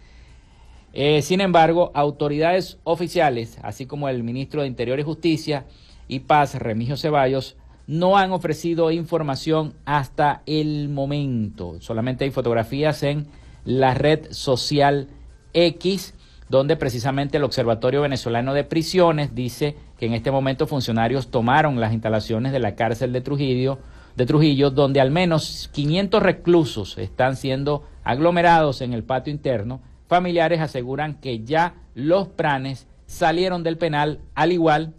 eh, 0.94 1.22
sin 1.22 1.40
embargo, 1.40 1.90
autoridades 1.92 2.78
oficiales, 2.85 3.59
así 3.62 3.85
como 3.85 4.09
el 4.09 4.22
ministro 4.22 4.62
de 4.62 4.68
Interior 4.68 5.00
y 5.00 5.02
Justicia 5.02 5.66
y 6.07 6.20
Paz, 6.20 6.54
Remigio 6.54 6.96
Ceballos, 6.96 7.57
no 7.88 8.16
han 8.16 8.30
ofrecido 8.30 8.92
información 8.92 9.74
hasta 9.85 10.42
el 10.46 10.88
momento. 10.88 11.80
Solamente 11.80 12.24
hay 12.24 12.30
fotografías 12.30 13.02
en 13.02 13.26
la 13.64 13.94
red 13.94 14.30
social 14.30 15.09
X, 15.52 16.14
donde 16.48 16.76
precisamente 16.76 17.38
el 17.38 17.44
Observatorio 17.44 18.02
Venezolano 18.02 18.54
de 18.54 18.62
Prisiones 18.62 19.35
dice 19.35 19.74
que 19.98 20.07
en 20.07 20.12
este 20.14 20.30
momento 20.30 20.68
funcionarios 20.68 21.28
tomaron 21.28 21.80
las 21.80 21.92
instalaciones 21.92 22.52
de 22.52 22.61
la 22.61 22.76
cárcel 22.76 23.12
de 23.12 23.20
Trujillo, 23.20 23.80
de 24.14 24.26
Trujillo, 24.26 24.70
donde 24.70 25.00
al 25.00 25.11
menos 25.11 25.68
500 25.72 26.22
reclusos 26.22 26.98
están 26.98 27.35
siendo 27.35 27.83
aglomerados 28.04 28.80
en 28.80 28.92
el 28.92 29.02
patio 29.02 29.33
interno 29.33 29.80
Familiares 30.14 30.61
aseguran 30.61 31.14
que 31.14 31.42
ya 31.42 31.74
los 31.96 32.29
pranes 32.29 32.87
salieron 33.05 33.64
del 33.64 33.79
penal, 33.79 34.20
al 34.37 34.53
igual 34.53 34.94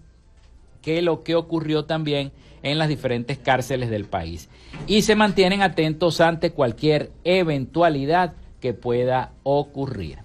que 0.82 1.02
lo 1.02 1.24
que 1.24 1.36
ocurrió 1.36 1.86
también 1.86 2.34
en 2.64 2.78
las 2.78 2.90
diferentes 2.90 3.38
cárceles 3.38 3.90
del 3.90 4.04
país. 4.04 4.50
Y 4.88 5.04
se 5.04 5.16
mantienen 5.16 5.62
atentos 5.62 6.20
ante 6.20 6.52
cualquier 6.52 7.14
eventualidad 7.24 8.34
que 8.60 8.74
pueda 8.74 9.32
ocurrir. 9.44 10.20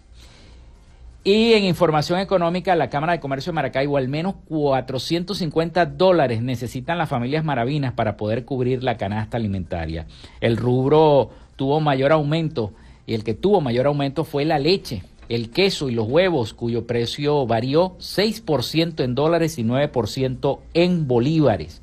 Y 1.22 1.53
en 1.53 1.66
información 1.66 2.18
económica, 2.18 2.74
la 2.74 2.90
Cámara 2.90 3.12
de 3.12 3.20
Comercio 3.20 3.53
de 3.53 3.55
Maracaibo, 3.55 3.96
al 3.96 4.09
menos 4.09 4.35
450 4.48 5.87
dólares 5.87 6.42
necesitan 6.42 6.98
las 6.98 7.09
familias 7.09 7.44
maravinas 7.44 7.92
para 7.92 8.16
poder 8.16 8.44
cubrir 8.44 8.83
la 8.83 8.96
canasta 8.96 9.37
alimentaria. 9.37 10.09
El 10.40 10.57
rubro 10.57 11.31
tuvo 11.55 11.79
mayor 11.79 12.11
aumento 12.11 12.72
y 13.06 13.14
el 13.14 13.24
que 13.24 13.34
tuvo 13.34 13.60
mayor 13.60 13.86
aumento 13.86 14.24
fue 14.24 14.44
la 14.44 14.58
leche, 14.58 15.02
el 15.28 15.50
queso 15.50 15.88
y 15.88 15.94
los 15.94 16.08
huevos, 16.08 16.54
cuyo 16.54 16.86
precio 16.86 17.46
varió 17.46 17.96
6% 17.98 19.04
en 19.04 19.14
dólares 19.14 19.58
y 19.58 19.64
9% 19.64 20.58
en 20.74 21.06
bolívares. 21.06 21.82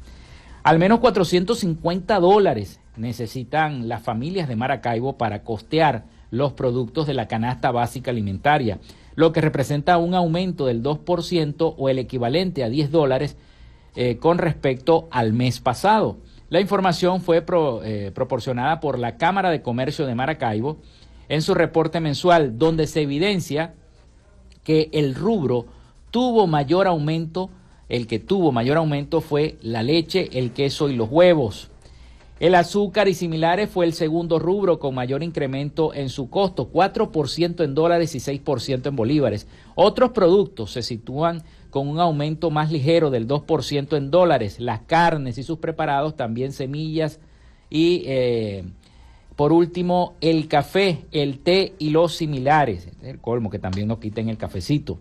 Al 0.63 0.79
menos 0.79 0.99
450 0.99 2.19
dólares 2.19 2.81
necesitan 2.97 3.87
las 3.87 4.03
familias 4.03 4.49
de 4.49 4.57
Maracaibo 4.57 5.17
para 5.17 5.43
costear 5.43 6.03
los 6.29 6.53
productos 6.53 7.07
de 7.07 7.13
la 7.13 7.29
canasta 7.29 7.71
básica 7.71 8.11
alimentaria, 8.11 8.79
lo 9.15 9.31
que 9.31 9.41
representa 9.41 9.97
un 9.97 10.13
aumento 10.13 10.65
del 10.65 10.83
2% 10.83 11.75
o 11.77 11.89
el 11.89 11.99
equivalente 11.99 12.63
a 12.65 12.69
10 12.69 12.91
dólares 12.91 13.37
eh, 13.95 14.17
con 14.17 14.37
respecto 14.37 15.07
al 15.09 15.33
mes 15.33 15.59
pasado. 15.59 16.17
La 16.49 16.59
información 16.59 17.21
fue 17.21 17.43
eh, 17.83 18.11
proporcionada 18.13 18.79
por 18.79 18.99
la 18.99 19.17
Cámara 19.17 19.49
de 19.49 19.61
Comercio 19.61 20.05
de 20.05 20.15
Maracaibo 20.15 20.77
en 21.29 21.41
su 21.41 21.53
reporte 21.53 21.99
mensual, 21.99 22.57
donde 22.57 22.87
se 22.87 23.01
evidencia 23.01 23.73
que 24.63 24.89
el 24.91 25.15
rubro 25.15 25.65
tuvo 26.11 26.47
mayor 26.47 26.87
aumento, 26.87 27.49
el 27.89 28.07
que 28.07 28.19
tuvo 28.19 28.51
mayor 28.51 28.77
aumento 28.77 29.21
fue 29.21 29.57
la 29.61 29.83
leche, 29.83 30.29
el 30.33 30.51
queso 30.51 30.89
y 30.89 30.95
los 30.95 31.09
huevos. 31.09 31.69
El 32.39 32.53
azúcar 32.53 33.07
y 33.07 33.15
similares 33.15 33.69
fue 33.69 33.85
el 33.85 33.93
segundo 33.93 34.37
rubro 34.37 34.77
con 34.77 34.93
mayor 34.93 35.23
incremento 35.23 35.93
en 35.95 36.09
su 36.09 36.29
costo, 36.29 36.71
4% 36.71 37.63
en 37.63 37.73
dólares 37.73 38.13
y 38.13 38.19
6% 38.19 38.87
en 38.87 38.95
bolívares. 38.95 39.47
Otros 39.73 40.11
productos 40.11 40.71
se 40.71 40.83
sitúan 40.83 41.43
con 41.71 41.87
un 41.87 41.99
aumento 41.99 42.51
más 42.51 42.71
ligero 42.71 43.09
del 43.09 43.27
2% 43.27 43.97
en 43.97 44.11
dólares. 44.11 44.59
Las 44.59 44.81
carnes 44.81 45.39
y 45.39 45.43
sus 45.43 45.57
preparados, 45.57 46.15
también 46.15 46.51
semillas 46.51 47.19
y, 47.71 48.03
eh, 48.05 48.65
por 49.37 49.53
último, 49.53 50.15
el 50.19 50.47
café, 50.47 51.05
el 51.11 51.39
té 51.39 51.75
y 51.77 51.91
los 51.91 52.15
similares. 52.15 52.89
el 53.03 53.19
colmo 53.19 53.51
que 53.51 53.59
también 53.59 53.87
nos 53.87 53.99
quiten 53.99 54.29
el 54.29 54.37
cafecito. 54.37 54.97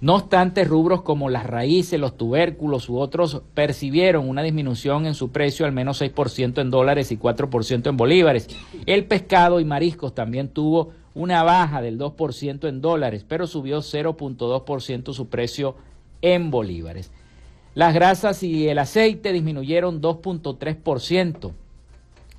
No 0.00 0.14
obstante, 0.14 0.64
rubros 0.64 1.02
como 1.02 1.28
las 1.28 1.46
raíces, 1.46 1.98
los 1.98 2.16
tubérculos 2.16 2.88
u 2.88 2.98
otros 2.98 3.42
percibieron 3.54 4.28
una 4.28 4.42
disminución 4.42 5.06
en 5.06 5.14
su 5.14 5.32
precio 5.32 5.66
al 5.66 5.72
menos 5.72 6.00
6% 6.00 6.60
en 6.60 6.70
dólares 6.70 7.10
y 7.10 7.18
4% 7.18 7.88
en 7.88 7.96
bolívares. 7.96 8.48
El 8.86 9.04
pescado 9.04 9.58
y 9.58 9.64
mariscos 9.64 10.14
también 10.14 10.48
tuvo 10.48 10.90
una 11.14 11.42
baja 11.42 11.82
del 11.82 11.98
2% 11.98 12.68
en 12.68 12.80
dólares, 12.80 13.26
pero 13.28 13.48
subió 13.48 13.78
0.2% 13.78 15.12
su 15.12 15.28
precio 15.28 15.74
en 16.20 16.52
bolívares. 16.52 17.10
Las 17.74 17.94
grasas 17.94 18.44
y 18.44 18.68
el 18.68 18.78
aceite 18.78 19.32
disminuyeron 19.32 20.00
2.3%, 20.00 21.52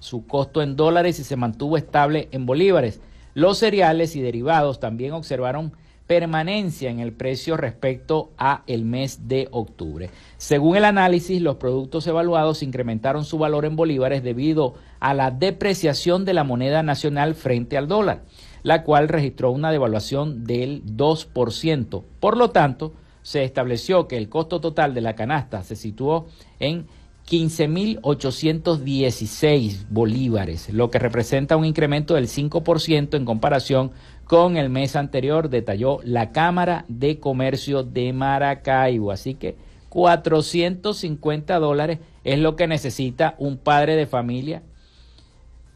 su 0.03 0.27
costo 0.27 0.61
en 0.61 0.75
dólares 0.75 1.17
y 1.19 1.23
se 1.23 1.37
mantuvo 1.37 1.77
estable 1.77 2.27
en 2.31 2.45
bolívares. 2.45 2.99
Los 3.33 3.59
cereales 3.59 4.17
y 4.17 4.21
derivados 4.21 4.81
también 4.81 5.13
observaron 5.13 5.71
permanencia 6.07 6.89
en 6.89 6.99
el 6.99 7.13
precio 7.13 7.55
respecto 7.55 8.31
a 8.37 8.63
el 8.67 8.83
mes 8.83 9.29
de 9.29 9.47
octubre. 9.51 10.09
Según 10.37 10.75
el 10.75 10.83
análisis, 10.83 11.41
los 11.41 11.55
productos 11.55 12.05
evaluados 12.05 12.63
incrementaron 12.63 13.23
su 13.23 13.37
valor 13.37 13.63
en 13.63 13.77
bolívares 13.77 14.23
debido 14.23 14.75
a 14.99 15.13
la 15.13 15.31
depreciación 15.31 16.25
de 16.25 16.33
la 16.33 16.43
moneda 16.43 16.83
nacional 16.83 17.33
frente 17.33 17.77
al 17.77 17.87
dólar, 17.87 18.23
la 18.61 18.83
cual 18.83 19.07
registró 19.07 19.51
una 19.51 19.71
devaluación 19.71 20.43
del 20.43 20.83
2%. 20.85 22.03
Por 22.19 22.35
lo 22.35 22.49
tanto, 22.49 22.91
se 23.21 23.45
estableció 23.45 24.09
que 24.09 24.17
el 24.17 24.27
costo 24.27 24.59
total 24.59 24.93
de 24.93 24.99
la 24.99 25.15
canasta 25.15 25.63
se 25.63 25.77
situó 25.77 26.27
en 26.59 26.87
15.816 27.29 29.85
bolívares, 29.89 30.73
lo 30.73 30.89
que 30.91 30.99
representa 30.99 31.57
un 31.57 31.65
incremento 31.65 32.13
del 32.15 32.27
5% 32.27 33.15
en 33.15 33.25
comparación 33.25 33.91
con 34.25 34.57
el 34.57 34.69
mes 34.69 34.95
anterior, 34.95 35.49
detalló 35.49 35.99
la 36.03 36.31
Cámara 36.31 36.85
de 36.87 37.19
Comercio 37.19 37.83
de 37.83 38.13
Maracaibo. 38.13 39.11
Así 39.11 39.35
que 39.35 39.55
450 39.89 41.59
dólares 41.59 41.99
es 42.23 42.39
lo 42.39 42.55
que 42.55 42.67
necesita 42.67 43.35
un 43.37 43.57
padre 43.57 43.95
de 43.95 44.07
familia 44.07 44.63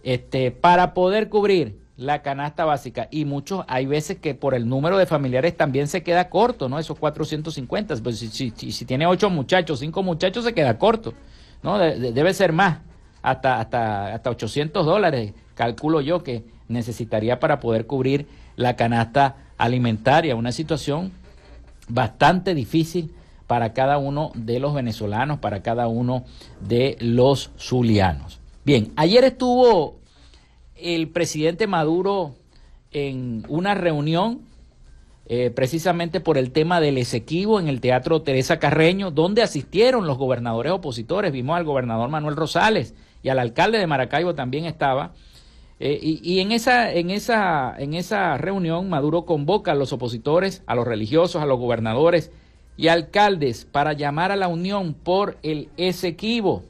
este, 0.03 0.51
para 0.51 0.93
poder 0.93 1.29
cubrir 1.29 1.87
la 1.97 2.21
canasta 2.21 2.63
básica. 2.63 3.07
Y 3.12 3.25
muchos, 3.25 3.65
hay 3.67 3.88
veces 3.88 4.19
que 4.19 4.36
por 4.36 4.53
el 4.53 4.69
número 4.69 4.97
de 4.97 5.07
familiares 5.07 5.57
también 5.57 5.88
se 5.88 6.03
queda 6.03 6.29
corto, 6.29 6.69
¿no? 6.69 6.79
Esos 6.79 6.97
450. 6.97 7.95
Pues 7.97 8.19
si, 8.19 8.29
si, 8.29 8.71
si 8.71 8.86
tiene 8.86 9.07
ocho 9.07 9.29
muchachos, 9.29 9.79
cinco 9.79 10.03
muchachos, 10.03 10.45
se 10.45 10.53
queda 10.53 10.77
corto, 10.77 11.13
¿no? 11.63 11.79
debe 11.79 12.33
ser 12.33 12.53
más, 12.53 12.79
hasta, 13.21 13.60
hasta, 13.60 14.13
hasta 14.13 14.29
800 14.29 14.86
dólares, 14.86 15.33
calculo 15.55 16.01
yo 16.01 16.23
que 16.23 16.45
necesitaría 16.67 17.39
para 17.39 17.60
poder 17.60 17.88
cubrir 17.88 18.27
la 18.55 18.75
canasta 18.75 19.36
alimentaria, 19.57 20.36
una 20.36 20.51
situación 20.51 21.12
bastante 21.88 22.53
difícil 22.53 23.12
para 23.47 23.73
cada 23.73 23.97
uno 23.97 24.31
de 24.36 24.60
los 24.60 24.73
venezolanos, 24.73 25.39
para 25.39 25.63
cada 25.63 25.88
uno 25.88 26.25
de 26.60 26.97
los 26.99 27.51
zulianos. 27.57 28.39
Bien, 28.65 28.91
ayer 28.97 29.23
estuvo 29.23 29.96
el 30.79 31.09
presidente 31.09 31.67
Maduro 31.67 32.35
en 32.91 33.43
una 33.47 33.73
reunión 33.73 34.41
eh, 35.29 35.51
precisamente 35.53 36.21
por 36.21 36.37
el 36.37 36.51
tema 36.51 36.79
del 36.79 36.97
Esequibo 36.97 37.59
en 37.59 37.67
el 37.67 37.81
Teatro 37.81 38.21
Teresa 38.21 38.59
Carreño, 38.59 39.11
donde 39.11 39.41
asistieron 39.41 40.07
los 40.07 40.17
gobernadores 40.17 40.71
opositores. 40.71 41.33
Vimos 41.33 41.57
al 41.57 41.65
gobernador 41.65 42.09
Manuel 42.09 42.37
Rosales 42.37 42.95
y 43.23 43.29
al 43.29 43.39
alcalde 43.39 43.77
de 43.77 43.87
Maracaibo 43.87 44.35
también 44.35 44.63
estaba. 44.63 45.11
Eh, 45.79 45.99
y, 46.01 46.39
en, 46.39 46.53
esa, 46.53 46.93
en, 46.93 47.09
esa, 47.09 47.75
en 47.77 47.93
esa 47.93 48.37
reunión 48.37 48.89
Maduro 48.89 49.25
convoca 49.25 49.73
a 49.73 49.75
los 49.75 49.91
opositores, 49.91 50.63
a 50.65 50.75
los 50.75 50.87
religiosos, 50.87 51.41
a 51.41 51.45
los 51.45 51.59
gobernadores 51.59 52.31
y 52.77 52.87
alcaldes 52.87 53.65
para 53.65 53.93
llamar 53.93 54.31
a 54.31 54.37
la 54.37 54.47
unión 54.47 54.93
por 54.93 55.37
el 55.43 55.67
Esequibo. 55.75 56.63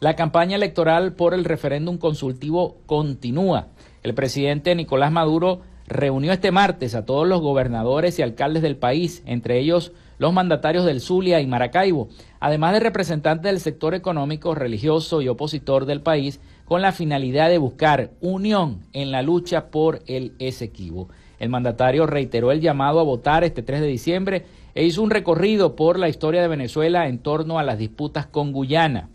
La 0.00 0.16
campaña 0.16 0.56
electoral 0.56 1.12
por 1.12 1.34
el 1.34 1.44
referéndum 1.44 1.98
consultivo 1.98 2.78
continúa. 2.86 3.68
El 4.02 4.14
presidente 4.14 4.74
Nicolás 4.74 5.12
Maduro 5.12 5.60
reunió 5.86 6.32
este 6.32 6.50
martes 6.50 6.94
a 6.94 7.04
todos 7.04 7.28
los 7.28 7.40
gobernadores 7.40 8.18
y 8.18 8.22
alcaldes 8.22 8.62
del 8.62 8.76
país, 8.76 9.22
entre 9.24 9.58
ellos 9.58 9.92
los 10.18 10.32
mandatarios 10.32 10.84
del 10.84 11.00
Zulia 11.00 11.40
y 11.40 11.46
Maracaibo, 11.46 12.08
además 12.40 12.72
de 12.72 12.80
representantes 12.80 13.50
del 13.50 13.60
sector 13.60 13.94
económico, 13.94 14.54
religioso 14.54 15.22
y 15.22 15.28
opositor 15.28 15.86
del 15.86 16.00
país, 16.00 16.40
con 16.64 16.82
la 16.82 16.92
finalidad 16.92 17.48
de 17.48 17.58
buscar 17.58 18.10
unión 18.20 18.80
en 18.92 19.10
la 19.10 19.22
lucha 19.22 19.70
por 19.70 20.02
el 20.06 20.34
Esequibo. 20.38 21.08
El 21.38 21.50
mandatario 21.50 22.06
reiteró 22.06 22.52
el 22.52 22.60
llamado 22.60 23.00
a 23.00 23.04
votar 23.04 23.44
este 23.44 23.62
3 23.62 23.80
de 23.80 23.86
diciembre 23.86 24.46
e 24.74 24.84
hizo 24.84 25.02
un 25.02 25.10
recorrido 25.10 25.76
por 25.76 25.98
la 25.98 26.08
historia 26.08 26.42
de 26.42 26.48
Venezuela 26.48 27.06
en 27.08 27.18
torno 27.18 27.58
a 27.58 27.62
las 27.62 27.78
disputas 27.78 28.26
con 28.26 28.52
Guyana. 28.52 29.08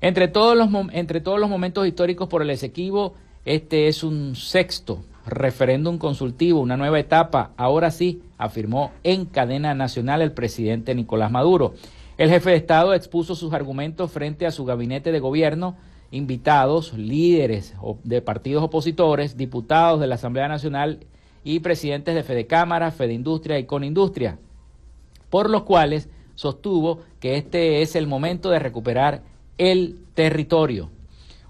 Entre 0.00 0.28
todos 0.28 0.56
los, 0.56 0.68
entre 0.92 1.20
todos 1.20 1.40
los 1.40 1.50
momentos 1.50 1.86
históricos 1.86 2.28
por 2.28 2.42
el 2.42 2.50
Esequibo, 2.50 3.14
este 3.44 3.88
es 3.88 4.04
un 4.04 4.36
sexto 4.36 5.02
referéndum 5.26 5.98
consultivo, 5.98 6.60
una 6.60 6.76
nueva 6.76 7.00
etapa, 7.00 7.50
ahora 7.56 7.90
sí, 7.90 8.22
afirmó 8.38 8.92
en 9.02 9.26
cadena 9.26 9.74
nacional 9.74 10.22
el 10.22 10.32
presidente 10.32 10.94
Nicolás 10.94 11.32
Maduro. 11.32 11.74
El 12.16 12.30
jefe 12.30 12.50
de 12.50 12.56
Estado 12.56 12.94
expuso 12.94 13.34
sus 13.34 13.52
argumentos 13.52 14.10
frente 14.10 14.46
a 14.46 14.52
su 14.52 14.64
gabinete 14.64 15.10
de 15.10 15.18
gobierno, 15.18 15.76
invitados, 16.10 16.94
líderes 16.94 17.74
de 18.04 18.22
partidos 18.22 18.62
opositores, 18.62 19.36
diputados 19.36 20.00
de 20.00 20.06
la 20.06 20.14
Asamblea 20.14 20.48
Nacional 20.48 21.00
y 21.42 21.60
presidentes 21.60 22.14
de 22.14 22.22
Fede 22.22 22.46
Cámara, 22.46 22.92
Fede 22.92 23.14
Industria 23.14 23.58
y 23.58 23.64
Conindustria, 23.64 24.38
por 25.28 25.50
los 25.50 25.64
cuales 25.64 26.08
sostuvo 26.36 27.00
que 27.20 27.36
este 27.36 27.82
es 27.82 27.96
el 27.96 28.06
momento 28.06 28.50
de 28.50 28.60
recuperar 28.60 29.22
el 29.58 29.98
territorio. 30.14 30.90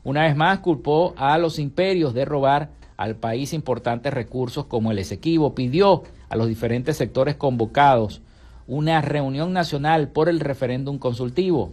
Una 0.03 0.23
vez 0.23 0.37
más 0.37 0.61
culpó 0.61 1.15
a 1.17 1.39
los 1.39 1.59
imperios 1.59 2.15
de 2.15 2.25
robar 2.25 2.71
al 2.97 3.15
país 3.17 3.53
importantes 3.53 4.13
recursos 4.13 4.65
como 4.65 4.91
el 4.91 4.99
Esequibo, 4.99 5.55
pidió 5.55 6.03
a 6.29 6.37
los 6.37 6.49
diferentes 6.49 6.97
sectores 6.97 7.37
convocados 7.37 8.23
una 8.67 9.01
reunión 9.01 9.53
nacional 9.53 10.09
por 10.09 10.29
el 10.29 10.41
referéndum 10.41 10.99
consultivo. 10.99 11.73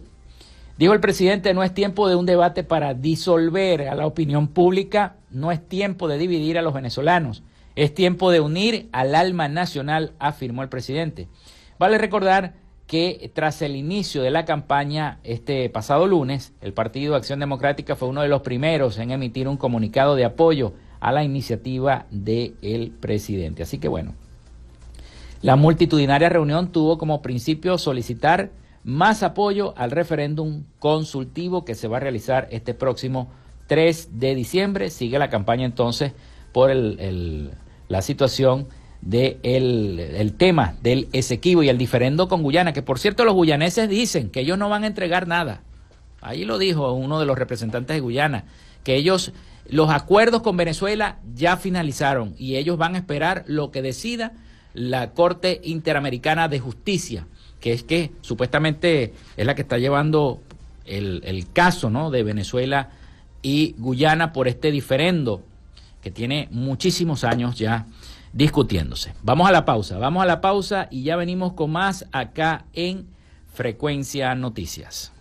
Dijo 0.78 0.92
el 0.92 1.00
presidente, 1.00 1.54
no 1.54 1.62
es 1.62 1.72
tiempo 1.72 2.08
de 2.08 2.16
un 2.16 2.26
debate 2.26 2.62
para 2.62 2.94
disolver 2.94 3.88
a 3.88 3.94
la 3.94 4.06
opinión 4.06 4.48
pública, 4.48 5.16
no 5.30 5.50
es 5.50 5.66
tiempo 5.66 6.06
de 6.06 6.18
dividir 6.18 6.58
a 6.58 6.62
los 6.62 6.74
venezolanos, 6.74 7.42
es 7.76 7.94
tiempo 7.94 8.30
de 8.30 8.40
unir 8.40 8.88
al 8.92 9.14
alma 9.14 9.48
nacional, 9.48 10.12
afirmó 10.18 10.62
el 10.62 10.68
presidente. 10.68 11.28
Vale 11.78 11.98
recordar 11.98 12.54
que 12.86 13.30
tras 13.34 13.62
el 13.62 13.74
inicio 13.74 14.22
de 14.22 14.30
la 14.30 14.44
campaña 14.44 15.18
este 15.24 15.68
pasado 15.70 16.06
lunes, 16.06 16.52
el 16.60 16.72
Partido 16.72 17.16
Acción 17.16 17.40
Democrática 17.40 17.96
fue 17.96 18.08
uno 18.08 18.22
de 18.22 18.28
los 18.28 18.42
primeros 18.42 18.98
en 18.98 19.10
emitir 19.10 19.48
un 19.48 19.56
comunicado 19.56 20.14
de 20.14 20.24
apoyo 20.24 20.72
a 21.00 21.12
la 21.12 21.24
iniciativa 21.24 22.06
del 22.10 22.92
presidente. 23.00 23.62
Así 23.62 23.78
que 23.78 23.88
bueno, 23.88 24.14
la 25.42 25.56
multitudinaria 25.56 26.28
reunión 26.28 26.72
tuvo 26.72 26.96
como 26.96 27.22
principio 27.22 27.76
solicitar 27.78 28.50
más 28.84 29.24
apoyo 29.24 29.74
al 29.76 29.90
referéndum 29.90 30.62
consultivo 30.78 31.64
que 31.64 31.74
se 31.74 31.88
va 31.88 31.96
a 31.96 32.00
realizar 32.00 32.46
este 32.52 32.72
próximo 32.72 33.28
3 33.66 34.20
de 34.20 34.34
diciembre. 34.36 34.90
Sigue 34.90 35.18
la 35.18 35.28
campaña 35.28 35.66
entonces 35.66 36.12
por 36.52 36.70
el, 36.70 37.50
la 37.88 38.00
situación 38.00 38.68
del 39.06 39.96
de 39.96 40.20
el 40.20 40.32
tema 40.32 40.74
del 40.82 41.08
Esequibo 41.12 41.62
y 41.62 41.68
el 41.68 41.78
diferendo 41.78 42.28
con 42.28 42.42
Guyana, 42.42 42.72
que 42.72 42.82
por 42.82 42.98
cierto 42.98 43.24
los 43.24 43.34
guyaneses 43.34 43.88
dicen 43.88 44.30
que 44.30 44.40
ellos 44.40 44.58
no 44.58 44.68
van 44.68 44.82
a 44.82 44.88
entregar 44.88 45.28
nada. 45.28 45.62
Ahí 46.20 46.44
lo 46.44 46.58
dijo 46.58 46.92
uno 46.92 47.20
de 47.20 47.26
los 47.26 47.38
representantes 47.38 47.94
de 47.94 48.00
Guyana, 48.00 48.44
que 48.82 48.96
ellos, 48.96 49.32
los 49.68 49.90
acuerdos 49.90 50.42
con 50.42 50.56
Venezuela 50.56 51.18
ya 51.34 51.56
finalizaron 51.56 52.34
y 52.36 52.56
ellos 52.56 52.78
van 52.78 52.96
a 52.96 52.98
esperar 52.98 53.44
lo 53.46 53.70
que 53.70 53.80
decida 53.80 54.32
la 54.74 55.12
Corte 55.12 55.60
Interamericana 55.62 56.48
de 56.48 56.58
Justicia, 56.58 57.26
que 57.60 57.72
es 57.72 57.84
que 57.84 58.10
supuestamente 58.22 59.14
es 59.36 59.46
la 59.46 59.54
que 59.54 59.62
está 59.62 59.78
llevando 59.78 60.40
el, 60.84 61.22
el 61.24 61.50
caso 61.52 61.90
¿no? 61.90 62.10
de 62.10 62.24
Venezuela 62.24 62.90
y 63.40 63.76
Guyana 63.78 64.32
por 64.32 64.48
este 64.48 64.72
diferendo 64.72 65.42
que 66.02 66.10
tiene 66.10 66.48
muchísimos 66.50 67.22
años 67.22 67.56
ya 67.56 67.86
discutiéndose. 68.36 69.14
Vamos 69.22 69.48
a 69.48 69.52
la 69.52 69.64
pausa, 69.64 69.98
vamos 69.98 70.22
a 70.22 70.26
la 70.26 70.40
pausa 70.42 70.88
y 70.90 71.04
ya 71.04 71.16
venimos 71.16 71.54
con 71.54 71.72
más 71.72 72.04
acá 72.12 72.66
en 72.74 73.08
Frecuencia 73.52 74.34
Noticias. 74.34 75.12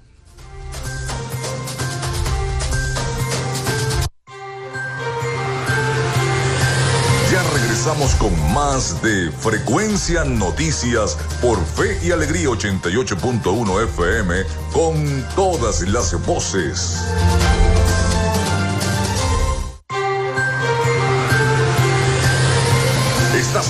Ya 7.31 7.41
regresamos 7.53 8.15
con 8.15 8.53
más 8.53 9.01
de 9.01 9.31
Frecuencia 9.31 10.25
Noticias 10.25 11.17
por 11.41 11.57
Fe 11.63 11.97
y 12.05 12.11
Alegría 12.11 12.49
88.1 12.49 13.83
FM 13.85 14.43
con 14.73 15.25
todas 15.35 15.81
las 15.87 16.13
voces. 16.25 17.01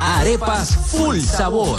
Arepas 0.00 0.76
Full 0.90 1.20
Sabor. 1.20 1.78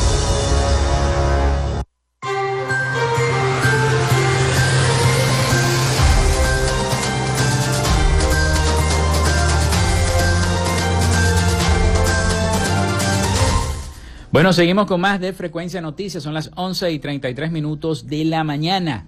Bueno, 14.31 14.53
seguimos 14.53 14.87
con 14.87 15.01
más 15.01 15.19
de 15.19 15.33
Frecuencia 15.33 15.81
Noticias. 15.81 16.23
Son 16.23 16.33
las 16.33 16.51
11 16.55 16.89
y 16.89 16.99
33 16.99 17.51
minutos 17.51 18.07
de 18.07 18.23
la 18.23 18.45
mañana. 18.45 19.07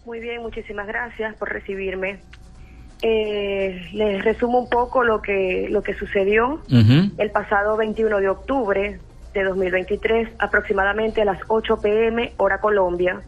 Muy 0.05 0.21
bien, 0.21 0.41
muchísimas 0.41 0.87
gracias 0.87 1.35
por 1.35 1.49
recibirme. 1.51 2.21
Eh, 3.01 3.89
les 3.91 4.23
resumo 4.23 4.59
un 4.59 4.69
poco 4.69 5.03
lo 5.03 5.21
que 5.21 5.67
lo 5.69 5.83
que 5.83 5.93
sucedió 5.95 6.61
el 6.69 7.31
pasado 7.31 7.75
21 7.77 8.19
de 8.19 8.29
octubre 8.29 8.99
de 9.33 9.43
2023, 9.43 10.29
aproximadamente 10.39 11.21
a 11.21 11.25
las 11.25 11.39
8 11.47 11.81
pm, 11.81 12.33
hora 12.37 12.59
Colombia, 12.59 13.21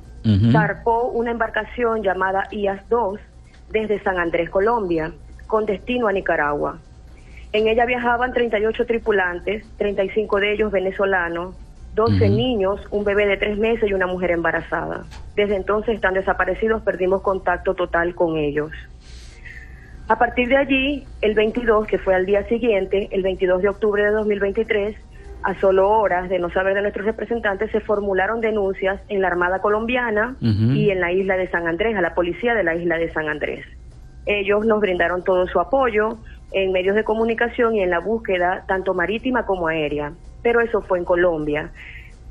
zarpó 0.52 1.10
una 1.10 1.32
embarcación 1.32 2.04
llamada 2.04 2.48
IAS-2 2.52 3.20
desde 3.70 4.02
San 4.04 4.20
Andrés, 4.20 4.50
Colombia, 4.50 5.12
con 5.48 5.66
destino 5.66 6.08
a 6.08 6.14
Nicaragua. 6.14 6.80
En 7.54 7.68
ella 7.68 7.86
viajaban 7.86 8.34
38 8.34 8.86
tripulantes, 8.86 9.66
35 9.78 10.40
de 10.40 10.54
ellos 10.54 10.72
venezolanos, 10.72 11.56
12 11.96 12.30
niños, 12.30 12.80
un 12.92 13.04
bebé 13.04 13.26
de 13.26 13.36
tres 13.36 13.58
meses 13.58 13.90
y 13.90 13.94
una 13.94 14.08
mujer 14.08 14.32
embarazada. 14.32 15.04
Desde 15.36 15.58
entonces 15.58 15.96
están 15.96 16.14
desaparecidos, 16.14 16.82
perdimos 16.84 17.22
contacto 17.22 17.74
total 17.74 18.16
con 18.16 18.38
ellos. 18.38 18.72
A 20.08 20.18
partir 20.18 20.48
de 20.48 20.58
allí, 20.58 21.06
el 21.22 21.36
22, 21.36 21.88
que 21.88 21.98
fue 21.98 22.16
al 22.16 22.26
día 22.26 22.46
siguiente, 22.48 23.10
el 23.12 23.24
22 23.24 23.62
de 23.62 23.70
octubre 23.70 24.04
de 24.04 24.12
2023, 24.12 24.96
a 25.44 25.60
solo 25.60 25.90
horas 25.90 26.30
de 26.30 26.40
no 26.40 26.50
saber 26.50 26.76
de 26.76 26.82
nuestros 26.82 27.06
representantes, 27.06 27.72
se 27.72 27.80
formularon 27.80 28.42
denuncias 28.42 29.02
en 29.10 29.22
la 29.22 29.28
Armada 29.28 29.60
colombiana 29.60 30.36
y 30.40 30.90
en 30.90 31.00
la 31.00 31.12
isla 31.12 31.38
de 31.38 31.50
San 31.50 31.68
Andrés, 31.68 31.96
a 31.96 32.02
la 32.02 32.14
policía 32.14 32.54
de 32.54 32.64
la 32.64 32.76
isla 32.76 32.98
de 32.98 33.12
San 33.12 33.28
Andrés. 33.28 33.66
Ellos 34.26 34.66
nos 34.66 34.80
brindaron 34.80 35.24
todo 35.24 35.48
su 35.48 35.60
apoyo 35.60 36.18
en 36.52 36.72
medios 36.72 36.96
de 36.96 37.04
comunicación 37.04 37.76
y 37.76 37.82
en 37.82 37.90
la 37.90 38.00
búsqueda 38.00 38.66
tanto 38.68 38.94
marítima 38.94 39.46
como 39.46 39.68
aérea, 39.68 40.14
pero 40.44 40.62
eso 40.62 40.82
fue 40.82 41.00
en 41.00 41.06
Colombia. 41.06 41.72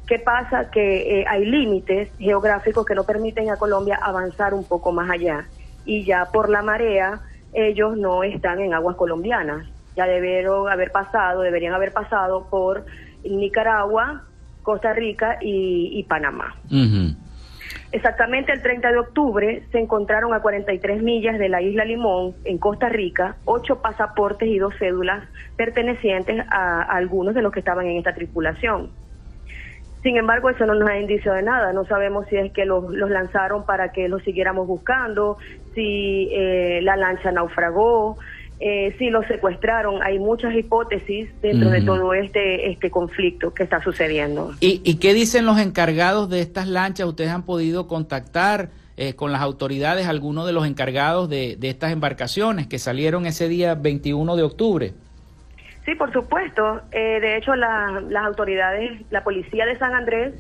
¿Qué 0.07 0.19
pasa? 0.19 0.71
Que 0.71 1.21
eh, 1.21 1.25
hay 1.29 1.45
límites 1.45 2.11
geográficos 2.19 2.85
que 2.85 2.95
no 2.95 3.05
permiten 3.05 3.51
a 3.51 3.57
Colombia 3.57 3.99
avanzar 4.03 4.55
un 4.55 4.65
poco 4.65 4.93
más 4.93 5.11
allá 5.11 5.47
y 5.85 6.05
ya 6.05 6.27
por 6.33 6.49
la 6.49 6.63
marea 6.63 7.21
ellos 7.53 7.97
no 7.97 8.23
están 8.23 8.61
en 8.61 8.75
aguas 8.75 8.97
colombianas 8.97 9.67
ya 10.01 10.07
debieron 10.07 10.71
haber 10.71 10.93
pasado, 10.93 11.43
deberían 11.43 11.75
haber 11.75 11.93
pasado 11.93 12.47
por 12.49 12.87
Nicaragua, 13.23 14.23
Costa 14.63 14.95
Rica 14.95 15.39
y, 15.43 16.03
Panamá. 16.05 16.55
Exactamente 17.93 18.53
el 18.53 18.63
30 18.63 18.93
de 18.93 18.99
octubre 18.99 19.63
se 19.71 19.79
encontraron 19.79 20.33
a 20.33 20.41
43 20.41 21.03
millas 21.03 21.39
de 21.39 21.51
la 21.51 21.61
isla 21.61 21.85
Limón, 21.85 22.35
en 22.45 22.57
Costa 22.57 22.89
Rica, 22.89 23.37
ocho 23.45 23.83
pasaportes 23.83 24.49
y 24.49 24.59
dos 24.59 24.75
cédulas 24.79 25.29
pertenecientes 25.57 26.47
a, 26.51 26.83
algunos 26.83 27.35
de 27.35 27.43
los 27.43 27.53
que 27.53 27.59
estaban 27.59 27.87
en 27.87 27.99
esta 27.99 28.15
tripulación. 28.15 28.91
Sin 30.03 30.17
embargo, 30.17 30.49
eso 30.49 30.65
no 30.65 30.75
nos 30.75 30.89
da 30.89 30.99
indicio 30.99 31.35
de 31.35 31.43
nada. 31.43 31.75
No 31.75 31.85
sabemos 31.85 32.27
si 32.29 32.37
es 32.37 32.51
que 32.53 32.65
los, 32.65 32.91
lanzaron 32.91 33.67
para 33.67 33.93
que 33.93 34.09
los 34.09 34.23
siguiéramos 34.23 34.67
buscando, 34.67 35.37
si 35.75 36.31
eh, 36.33 36.81
la 36.83 36.97
lancha 36.97 37.31
naufragó, 37.33 38.17
eh, 38.63 38.95
si 38.99 39.09
lo 39.09 39.23
secuestraron. 39.23 40.03
Hay 40.03 40.19
muchas 40.19 40.55
hipótesis 40.55 41.31
dentro 41.41 41.71
de 41.71 41.81
todo 41.81 42.13
este, 42.13 42.71
este 42.71 42.91
conflicto 42.91 43.55
que 43.55 43.63
está 43.63 43.83
sucediendo. 43.83 44.53
¿Y, 44.61 44.97
qué 44.99 45.15
dicen 45.15 45.47
los 45.47 45.59
encargados 45.59 46.29
de 46.29 46.41
estas 46.41 46.69
lanchas? 46.69 47.07
¿Ustedes 47.07 47.31
han 47.31 47.45
podido 47.45 47.89
contactar 47.89 48.69
eh, 48.99 49.15
con 49.15 49.33
las 49.33 49.41
autoridades 49.41 50.07
algunos 50.07 50.47
de 50.47 50.53
los 50.53 50.67
encargados 50.67 51.31
de, 51.31 51.57
estas 51.63 51.91
embarcaciones 51.91 52.67
que 52.67 52.79
salieron 52.79 53.25
ese 53.25 53.49
día 53.49 53.75
21 53.75 54.37
de 54.37 54.43
octubre? 54.43 54.93
Sí, 55.87 55.95
por 55.95 56.13
supuesto. 56.13 56.83
Eh, 56.93 57.19
de 57.19 57.39
hecho, 57.39 57.57
las 57.57 58.25
autoridades, 58.27 59.01
la 59.11 59.25
policía 59.25 59.65
de 59.65 59.79
San 59.79 59.95
Andrés, 59.95 60.35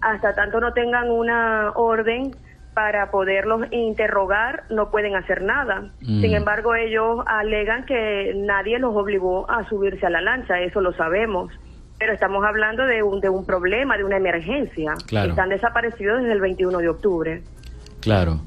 hasta 0.00 0.36
tanto 0.36 0.60
no 0.60 0.72
tengan 0.72 1.10
una 1.10 1.72
orden 1.74 2.30
para 2.76 3.10
poderlos 3.10 3.62
interrogar 3.70 4.64
no 4.68 4.90
pueden 4.90 5.16
hacer 5.16 5.40
nada. 5.40 5.92
Mm. 6.02 6.20
Sin 6.20 6.34
embargo, 6.34 6.74
ellos 6.74 7.24
alegan 7.24 7.86
que 7.86 8.34
nadie 8.36 8.78
los 8.78 8.94
obligó 8.94 9.50
a 9.50 9.66
subirse 9.66 10.04
a 10.04 10.10
la 10.10 10.20
lancha, 10.20 10.60
eso 10.60 10.82
lo 10.82 10.92
sabemos. 10.92 11.50
Pero 11.98 12.12
estamos 12.12 12.44
hablando 12.44 12.84
de 12.84 13.02
un, 13.02 13.22
de 13.22 13.30
un 13.30 13.46
problema, 13.46 13.96
de 13.96 14.04
una 14.04 14.18
emergencia. 14.18 14.92
Están 14.92 15.48
desaparecidos 15.48 16.20
desde 16.20 16.34
el 16.34 16.42
21 16.42 16.76
de 16.76 16.88
octubre. 16.90 17.42
Claro. 18.00 18.42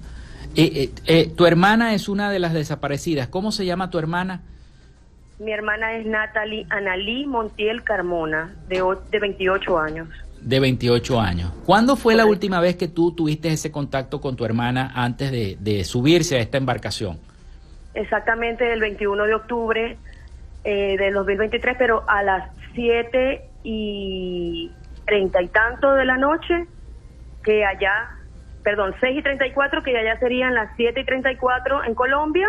Eh, 0.56 0.74
eh, 0.76 0.90
eh, 1.08 1.32
tu 1.36 1.48
hermana 1.48 1.96
es 1.96 2.08
una 2.08 2.30
de 2.30 2.38
las 2.38 2.54
desaparecidas. 2.54 3.30
¿Cómo 3.30 3.52
se 3.52 3.66
llama 3.66 3.90
tu 3.90 3.98
hermana? 3.98 4.44
Mi 5.40 5.52
hermana 5.54 5.96
es 5.96 6.06
Natalie 6.06 6.68
Analí 6.70 7.26
Montiel 7.26 7.82
Carmona, 7.84 8.54
de, 8.68 8.84
de 9.10 9.20
28 9.20 9.80
años 9.80 10.08
de 10.42 10.60
28 10.60 11.20
años. 11.20 11.52
¿Cuándo 11.66 11.96
fue 11.96 12.16
la 12.16 12.26
última 12.26 12.60
vez 12.60 12.76
que 12.76 12.88
tú 12.88 13.14
tuviste 13.14 13.50
ese 13.50 13.72
contacto 13.72 14.22
con 14.22 14.36
tu 14.36 14.46
hermana 14.46 14.92
antes 14.96 15.32
de, 15.32 15.84
subirse 15.84 16.38
a 16.38 16.40
esta 16.40 16.58
embarcación? 16.58 17.20
Exactamente 17.94 18.72
el 18.72 18.80
21 18.80 19.26
de 19.26 19.34
octubre 19.34 19.98
eh, 20.64 20.98
del 20.98 21.14
2023, 21.14 21.76
pero 21.78 22.04
a 22.08 22.24
las 22.24 22.50
7 22.74 23.42
y 23.64 24.72
30 25.06 25.42
y 25.42 25.48
tanto 25.48 25.94
de 25.94 26.06
la 26.06 26.18
noche, 26.18 26.66
que 27.44 27.66
allá, 27.66 28.10
perdón, 28.64 28.96
6 29.00 29.18
y 29.18 29.22
34, 29.24 29.84
que 29.84 29.98
allá 29.98 30.20
serían 30.20 30.54
las 30.54 30.70
7 30.76 31.00
y 31.00 31.06
34 31.06 31.84
en 31.84 31.96
Colombia, 31.96 32.48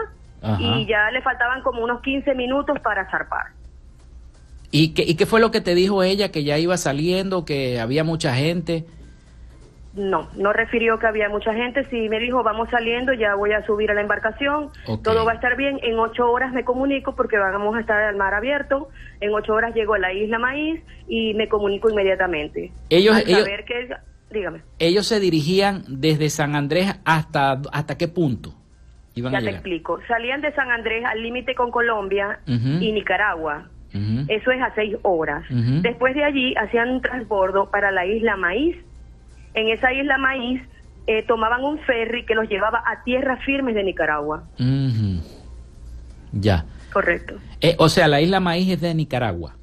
y 0.58 0.86
ya 0.86 1.10
le 1.10 1.20
faltaban 1.20 1.60
como 1.62 1.84
unos 1.84 2.00
15 2.00 2.34
minutos 2.34 2.78
para 2.80 3.10
zarpar. 3.10 3.48
¿Y 4.70 4.94
qué, 4.94 5.02
¿Y 5.02 5.16
qué 5.16 5.26
fue 5.26 5.40
lo 5.40 5.50
que 5.50 5.60
te 5.60 5.74
dijo 5.74 6.02
ella? 6.02 6.30
¿Que 6.30 6.44
ya 6.44 6.58
iba 6.58 6.76
saliendo, 6.76 7.44
que 7.44 7.80
había 7.80 8.04
mucha 8.04 8.34
gente? 8.34 8.84
No, 9.94 10.28
no 10.36 10.52
refirió 10.52 11.00
que 11.00 11.06
había 11.08 11.28
mucha 11.28 11.52
gente. 11.52 11.84
Sí 11.90 12.08
me 12.08 12.20
dijo, 12.20 12.44
vamos 12.44 12.68
saliendo, 12.70 13.12
ya 13.12 13.34
voy 13.34 13.52
a 13.52 13.66
subir 13.66 13.90
a 13.90 13.94
la 13.94 14.02
embarcación, 14.02 14.70
todo 15.02 15.24
va 15.24 15.32
a 15.32 15.34
estar 15.34 15.56
bien. 15.56 15.80
En 15.82 15.98
ocho 15.98 16.30
horas 16.30 16.52
me 16.52 16.64
comunico 16.64 17.16
porque 17.16 17.36
vamos 17.36 17.76
a 17.76 17.80
estar 17.80 18.00
al 18.00 18.16
mar 18.16 18.32
abierto. 18.34 18.88
En 19.20 19.34
ocho 19.34 19.52
horas 19.52 19.74
llego 19.74 19.94
a 19.94 19.98
la 19.98 20.12
isla 20.12 20.38
Maíz 20.38 20.80
y 21.08 21.34
me 21.34 21.48
comunico 21.48 21.90
inmediatamente. 21.90 22.70
Ellos, 22.88 23.16
ellos, 23.26 23.48
dígame. 24.30 24.60
ellos 24.78 25.06
se 25.08 25.18
dirigían 25.18 25.82
desde 25.88 26.30
San 26.30 26.54
Andrés 26.54 26.94
hasta, 27.04 27.60
hasta 27.72 27.98
qué 27.98 28.06
punto. 28.06 28.54
Iban 29.16 29.32
ya 29.32 29.40
te 29.40 29.50
explico. 29.50 29.98
Salían 30.06 30.40
de 30.40 30.52
San 30.54 30.70
Andrés 30.70 31.04
al 31.04 31.20
límite 31.20 31.56
con 31.56 31.72
Colombia 31.72 32.38
y 32.46 32.92
Nicaragua 32.92 33.68
eso 33.92 34.50
es 34.50 34.62
a 34.62 34.74
seis 34.74 34.96
horas. 35.02 35.44
Después 35.50 36.14
de 36.14 36.24
allí 36.24 36.54
hacían 36.56 36.90
un 36.90 37.02
transbordo 37.02 37.70
para 37.70 37.90
la 37.90 38.06
isla 38.06 38.36
Maíz. 38.36 38.76
En 39.54 39.68
esa 39.68 39.92
isla 39.92 40.16
Maíz 40.18 40.62
eh, 41.06 41.24
tomaban 41.24 41.64
un 41.64 41.78
ferry 41.80 42.24
que 42.24 42.34
los 42.34 42.48
llevaba 42.48 42.82
a 42.86 43.02
tierras 43.02 43.44
firmes 43.44 43.74
de 43.74 43.82
Nicaragua. 43.82 44.44
Ya. 46.32 46.64
Correcto. 46.92 47.34
Eh, 47.60 47.74
o 47.78 47.88
sea, 47.88 48.08
la 48.08 48.20
isla 48.20 48.40
Maíz 48.40 48.70
es 48.70 48.80
de 48.80 48.94
Nicaragua. 48.94 49.56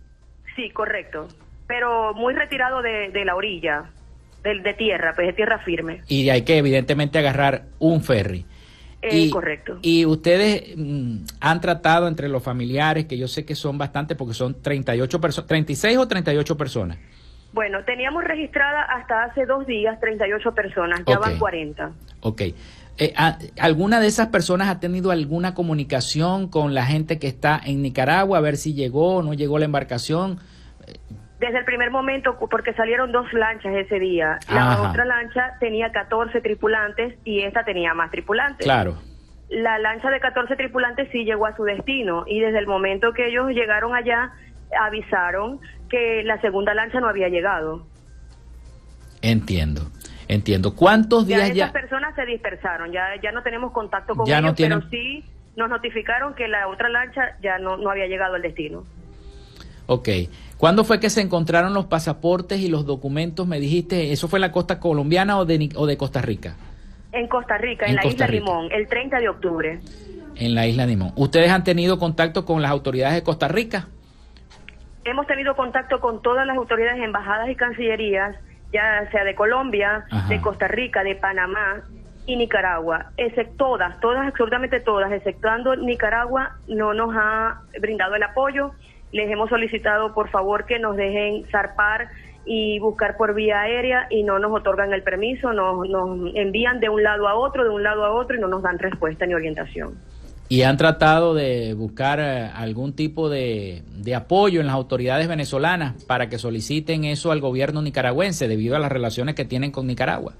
Sí, 0.55 0.69
correcto. 0.71 1.27
Pero 1.67 2.13
muy 2.13 2.33
retirado 2.33 2.81
de, 2.81 3.11
la 3.25 3.35
orilla, 3.35 3.85
de, 4.43 4.59
de, 4.59 4.73
tierra, 4.73 5.13
pues 5.15 5.27
de 5.27 5.33
tierra 5.33 5.59
firme. 5.59 6.01
Y 6.07 6.29
hay 6.29 6.43
que 6.43 6.57
evidentemente 6.57 7.19
agarrar 7.19 7.63
un 7.79 8.01
ferry. 8.01 8.45
Eh, 9.01 9.17
y, 9.17 9.29
correcto. 9.29 9.77
Y 9.81 10.05
ustedes 10.05 10.75
mm, 10.75 11.17
han 11.39 11.61
tratado 11.61 12.07
entre 12.07 12.27
los 12.29 12.43
familiares, 12.43 13.05
que 13.05 13.17
yo 13.17 13.27
sé 13.27 13.45
que 13.45 13.55
son 13.55 13.77
bastantes 13.77 14.17
porque 14.17 14.33
son 14.33 14.61
38 14.61 15.21
personas, 15.21 15.47
36 15.47 15.97
o 15.97 16.07
38 16.07 16.57
personas. 16.57 16.97
Bueno, 17.53 17.83
teníamos 17.85 18.23
registrada 18.23 18.83
hasta 18.83 19.23
hace 19.23 19.45
dos 19.45 19.65
días 19.65 19.99
38 19.99 20.53
personas, 20.53 21.01
ya 21.07 21.17
van 21.17 21.37
40. 21.37 21.91
Ok. 22.21 22.41
Eh, 22.99 23.13
¿Alguna 23.59 23.99
de 23.99 24.07
esas 24.07 24.27
personas 24.29 24.69
ha 24.69 24.79
tenido 24.79 25.11
alguna 25.11 25.53
comunicación 25.53 26.47
con 26.47 26.73
la 26.73 26.85
gente 26.85 27.19
que 27.19 27.27
está 27.27 27.61
en 27.63 27.83
Nicaragua 27.83 28.39
a 28.39 28.41
ver 28.41 28.57
si 28.57 28.73
llegó 28.73 29.17
o 29.17 29.23
no 29.23 29.33
llegó 29.33 29.59
la 29.59 29.65
embarcación? 29.65 30.39
Desde 31.39 31.59
el 31.59 31.65
primer 31.65 31.91
momento, 31.91 32.37
porque 32.49 32.73
salieron 32.73 33.11
dos 33.11 33.31
lanchas 33.31 33.75
ese 33.75 33.99
día. 33.99 34.39
La 34.51 34.81
otra 34.81 35.05
lancha 35.05 35.57
tenía 35.59 35.91
14 35.91 36.41
tripulantes 36.41 37.15
y 37.23 37.41
esta 37.41 37.63
tenía 37.63 37.93
más 37.93 38.09
tripulantes. 38.09 38.65
Claro. 38.65 38.97
La 39.49 39.77
lancha 39.77 40.09
de 40.09 40.19
14 40.19 40.55
tripulantes 40.55 41.09
sí 41.11 41.23
llegó 41.23 41.45
a 41.45 41.55
su 41.55 41.63
destino 41.63 42.23
y 42.27 42.39
desde 42.39 42.59
el 42.59 42.67
momento 42.67 43.13
que 43.13 43.27
ellos 43.27 43.49
llegaron 43.51 43.95
allá 43.95 44.33
avisaron 44.81 45.59
que 45.89 46.23
la 46.23 46.41
segunda 46.41 46.73
lancha 46.73 46.99
no 46.99 47.07
había 47.07 47.29
llegado. 47.29 47.85
Entiendo. 49.21 49.83
Entiendo. 50.27 50.75
¿Cuántos 50.75 51.27
días 51.27 51.53
ya? 51.53 51.65
Esas 51.65 51.71
personas 51.71 52.15
se 52.15 52.25
dispersaron, 52.25 52.91
ya, 52.91 53.09
ya 53.21 53.31
no 53.31 53.43
tenemos 53.43 53.71
contacto 53.71 54.15
con 54.15 54.27
ellos, 54.27 54.53
pero 54.57 54.81
sí 54.89 55.23
nos 55.55 55.69
notificaron 55.69 56.35
que 56.35 56.47
la 56.47 56.67
otra 56.67 56.89
lancha 56.89 57.37
ya 57.41 57.57
no, 57.57 57.77
no 57.77 57.89
había 57.89 58.07
llegado 58.07 58.35
al 58.35 58.41
destino. 58.41 58.83
Ok. 59.87 60.09
¿Cuándo 60.57 60.83
fue 60.83 60.99
que 60.99 61.11
se 61.11 61.21
encontraron 61.21 61.73
los 61.73 61.85
pasaportes 61.85 62.59
y 62.59 62.67
los 62.67 62.85
documentos? 62.85 63.45
Me 63.45 63.59
dijiste, 63.59 64.11
¿eso 64.11 64.27
fue 64.27 64.37
en 64.37 64.41
la 64.41 64.51
costa 64.51 64.79
colombiana 64.79 65.37
o 65.37 65.45
de, 65.45 65.69
o 65.75 65.85
de 65.85 65.97
Costa 65.97 66.21
Rica? 66.21 66.55
En 67.11 67.27
Costa 67.27 67.57
Rica, 67.57 67.85
en, 67.85 67.95
la 67.95 68.05
isla 68.05 68.27
Limón, 68.27 68.71
el 68.71 68.87
30 68.87 69.19
de 69.19 69.29
octubre. 69.29 69.79
En 70.35 70.55
la 70.55 70.65
isla 70.65 70.87
Limón. 70.87 71.13
¿Ustedes 71.15 71.51
han 71.51 71.63
tenido 71.63 71.99
contacto 71.99 72.43
con 72.43 72.61
las 72.63 72.71
autoridades 72.71 73.15
de 73.15 73.23
Costa 73.23 73.47
Rica? 73.47 73.87
Hemos 75.05 75.27
tenido 75.27 75.55
contacto 75.55 75.99
con 75.99 76.21
todas 76.21 76.45
las 76.47 76.57
autoridades, 76.57 77.01
embajadas 77.03 77.49
y 77.49 77.55
cancillerías, 77.55 78.35
ya 78.73 79.09
sea 79.11 79.23
de 79.23 79.35
Colombia, 79.35 80.05
de 80.27 80.41
Costa 80.41 80.67
Rica, 80.67 81.03
de 81.03 81.15
Panamá 81.15 81.83
y 82.25 82.35
Nicaragua. 82.35 83.11
Excepto 83.15 83.55
todas, 83.57 83.99
todas, 84.01 84.27
absolutamente 84.27 84.79
todas, 84.79 85.11
exceptuando 85.11 85.75
Nicaragua, 85.75 86.57
no 86.67 86.93
nos 86.93 87.15
ha 87.15 87.61
brindado 87.79 88.15
el 88.15 88.23
apoyo 88.23 88.71
les 89.11 89.29
hemos 89.29 89.49
solicitado 89.49 90.13
por 90.13 90.29
favor 90.29 90.65
que 90.65 90.79
nos 90.79 90.95
dejen 90.95 91.45
zarpar 91.51 92.09
y 92.45 92.79
buscar 92.79 93.17
por 93.17 93.33
vía 93.33 93.61
aérea 93.61 94.07
y 94.09 94.23
no 94.23 94.39
nos 94.39 94.51
otorgan 94.53 94.93
el 94.93 95.03
permiso, 95.03 95.51
nos, 95.51 95.87
nos 95.89 96.33
envían 96.35 96.79
de 96.79 96.89
un 96.89 97.03
lado 97.03 97.27
a 97.27 97.35
otro, 97.35 97.63
de 97.63 97.69
un 97.69 97.83
lado 97.83 98.05
a 98.05 98.11
otro 98.11 98.37
y 98.37 98.39
no 98.39 98.47
nos 98.47 98.61
dan 98.61 98.79
respuesta 98.79 99.25
ni 99.25 99.33
orientación. 99.33 99.95
¿Y 100.49 100.61
han 100.61 100.77
tratado 100.77 101.33
de 101.33 101.73
buscar 101.73 102.21
eh, 102.21 102.49
algún 102.55 102.95
tipo 102.95 103.29
de, 103.29 103.81
de, 103.97 104.15
apoyo 104.15 104.61
en 104.61 104.67
las 104.67 104.75
autoridades 104.75 105.27
venezolanas 105.27 106.05
para 106.05 106.29
que 106.29 106.37
soliciten 106.37 107.03
eso 107.03 107.33
al 107.33 107.41
gobierno 107.41 107.81
nicaragüense 107.81 108.47
debido 108.47 108.77
a 108.77 108.79
las 108.79 108.89
relaciones 108.89 109.35
que 109.35 109.43
tienen 109.43 109.71
con 109.71 109.87
Nicaragua? 109.87 110.35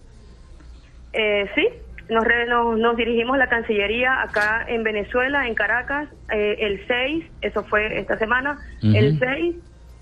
Eh, 1.11 1.49
sí, 1.55 1.67
nos, 2.09 2.77
nos, 2.77 2.97
dirigimos 2.97 3.35
a 3.35 3.37
la 3.37 3.47
Cancillería 3.47 4.21
acá 4.21 4.65
en 4.67 4.83
Venezuela, 4.83 5.47
en 5.47 5.55
Caracas, 5.55 6.07
eh, 6.31 6.57
el 6.59 6.85
6, 6.87 7.25
eso 7.41 7.63
fue 7.63 7.99
esta 7.99 8.17
semana, 8.17 8.59
el 8.81 9.19
6, 9.19 9.55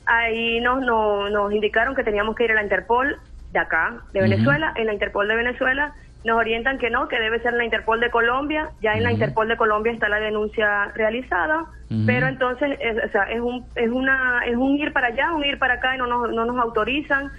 ahí 0.06 0.60
nos, 0.62 0.82
nos, 0.82 1.52
indicaron 1.52 1.96
que 1.96 2.04
teníamos 2.04 2.36
que 2.36 2.46
ir 2.46 2.52
a 2.52 2.56
la 2.56 2.64
Interpol 2.64 3.18
de 3.52 3.60
acá, 3.60 4.02
de 4.14 4.22
Venezuela, 4.22 4.74
en 4.76 4.88
la 4.88 4.94
Interpol 4.94 5.28
de 5.28 5.36
Venezuela, 5.36 5.94
nos 6.26 6.38
orientan 6.38 6.80
que 6.80 6.90
no, 6.90 7.08
que 7.08 7.20
debe 7.20 7.40
ser 7.40 7.54
la 7.54 7.66
Interpol 7.66 8.00
de 8.00 8.10
Colombia, 8.10 8.70
ya 8.82 8.94
en 8.94 9.04
la 9.04 9.12
Interpol 9.12 9.48
de 9.48 9.58
Colombia 9.58 9.92
está 9.92 10.10
la 10.10 10.20
denuncia 10.20 10.86
realizada, 10.96 11.66
pero 12.06 12.28
entonces 12.28 12.78
es, 12.82 12.98
o 13.04 13.10
sea, 13.10 13.24
es, 13.32 13.40
un, 13.40 13.64
es, 13.76 13.90
una, 13.90 14.42
es 14.46 14.56
un 14.56 14.76
ir 14.76 14.92
para 14.92 15.08
allá, 15.08 15.32
un 15.34 15.46
ir 15.46 15.60
para 15.60 15.76
acá 15.76 15.96
y 15.96 15.98
no 16.00 16.08
nos, 16.08 16.32
no 16.32 16.46
nos 16.46 16.58
autorizan, 16.58 17.32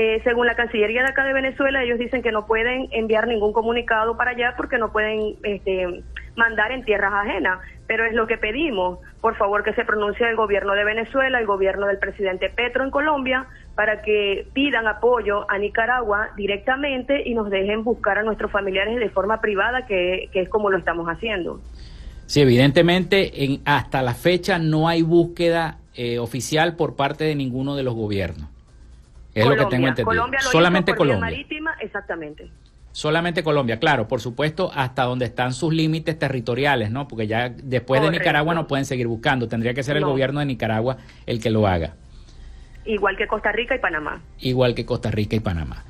eh, 0.00 0.20
según 0.22 0.46
la 0.46 0.54
Cancillería 0.54 1.02
de 1.02 1.08
acá 1.08 1.24
de 1.24 1.32
Venezuela, 1.32 1.82
ellos 1.82 1.98
dicen 1.98 2.22
que 2.22 2.30
no 2.30 2.46
pueden 2.46 2.86
enviar 2.92 3.26
ningún 3.26 3.52
comunicado 3.52 4.16
para 4.16 4.30
allá 4.30 4.54
porque 4.56 4.78
no 4.78 4.92
pueden 4.92 5.34
este, 5.42 6.04
mandar 6.36 6.70
en 6.70 6.84
tierras 6.84 7.12
ajenas. 7.12 7.58
Pero 7.88 8.04
es 8.04 8.14
lo 8.14 8.28
que 8.28 8.38
pedimos, 8.38 9.00
por 9.20 9.36
favor, 9.36 9.64
que 9.64 9.72
se 9.72 9.84
pronuncie 9.84 10.24
el 10.28 10.36
gobierno 10.36 10.74
de 10.74 10.84
Venezuela, 10.84 11.40
el 11.40 11.46
gobierno 11.46 11.88
del 11.88 11.98
presidente 11.98 12.48
Petro 12.48 12.84
en 12.84 12.92
Colombia, 12.92 13.48
para 13.74 14.02
que 14.02 14.46
pidan 14.52 14.86
apoyo 14.86 15.50
a 15.50 15.58
Nicaragua 15.58 16.28
directamente 16.36 17.28
y 17.28 17.34
nos 17.34 17.50
dejen 17.50 17.82
buscar 17.82 18.18
a 18.18 18.22
nuestros 18.22 18.52
familiares 18.52 19.00
de 19.00 19.10
forma 19.10 19.40
privada, 19.40 19.84
que, 19.84 20.30
es 20.32 20.48
como 20.48 20.70
lo 20.70 20.78
estamos 20.78 21.08
haciendo. 21.08 21.60
Sí, 22.26 22.40
evidentemente 22.40 23.44
en, 23.44 23.62
hasta 23.64 24.00
la 24.02 24.14
fecha 24.14 24.60
no 24.60 24.86
hay 24.86 25.02
búsqueda 25.02 25.78
eh, 25.96 26.20
oficial 26.20 26.76
por 26.76 26.94
parte 26.94 27.24
de 27.24 27.34
ninguno 27.34 27.74
de 27.74 27.82
los 27.82 27.96
gobiernos. 27.96 28.57
Es 29.40 29.46
lo 29.46 29.56
que 29.56 29.66
tengo 29.66 29.88
entendido. 29.88 30.26
Solamente 30.50 30.94
Colombia. 30.94 31.20
marítima, 31.20 31.74
exactamente. 31.80 32.50
Solamente 32.92 33.44
Colombia, 33.44 33.78
claro, 33.78 34.08
por 34.08 34.20
supuesto, 34.20 34.72
hasta 34.74 35.04
donde 35.04 35.26
están 35.26 35.52
sus 35.52 35.72
límites 35.72 36.18
territoriales, 36.18 36.90
¿no? 36.90 37.06
Porque 37.06 37.26
ya 37.26 37.48
después 37.48 38.02
de 38.02 38.10
Nicaragua 38.10 38.54
no 38.54 38.66
pueden 38.66 38.84
seguir 38.84 39.06
buscando, 39.06 39.46
tendría 39.46 39.74
que 39.74 39.82
ser 39.82 39.96
el 39.96 40.04
gobierno 40.04 40.40
de 40.40 40.46
Nicaragua 40.46 40.96
el 41.26 41.40
que 41.40 41.50
lo 41.50 41.66
haga. 41.66 41.94
Igual 42.84 43.16
que 43.16 43.26
Costa 43.26 43.52
Rica 43.52 43.76
y 43.76 43.78
Panamá. 43.78 44.20
Igual 44.40 44.74
que 44.74 44.84
Costa 44.86 45.10
Rica 45.10 45.36
y 45.36 45.40
Panamá. 45.40 45.84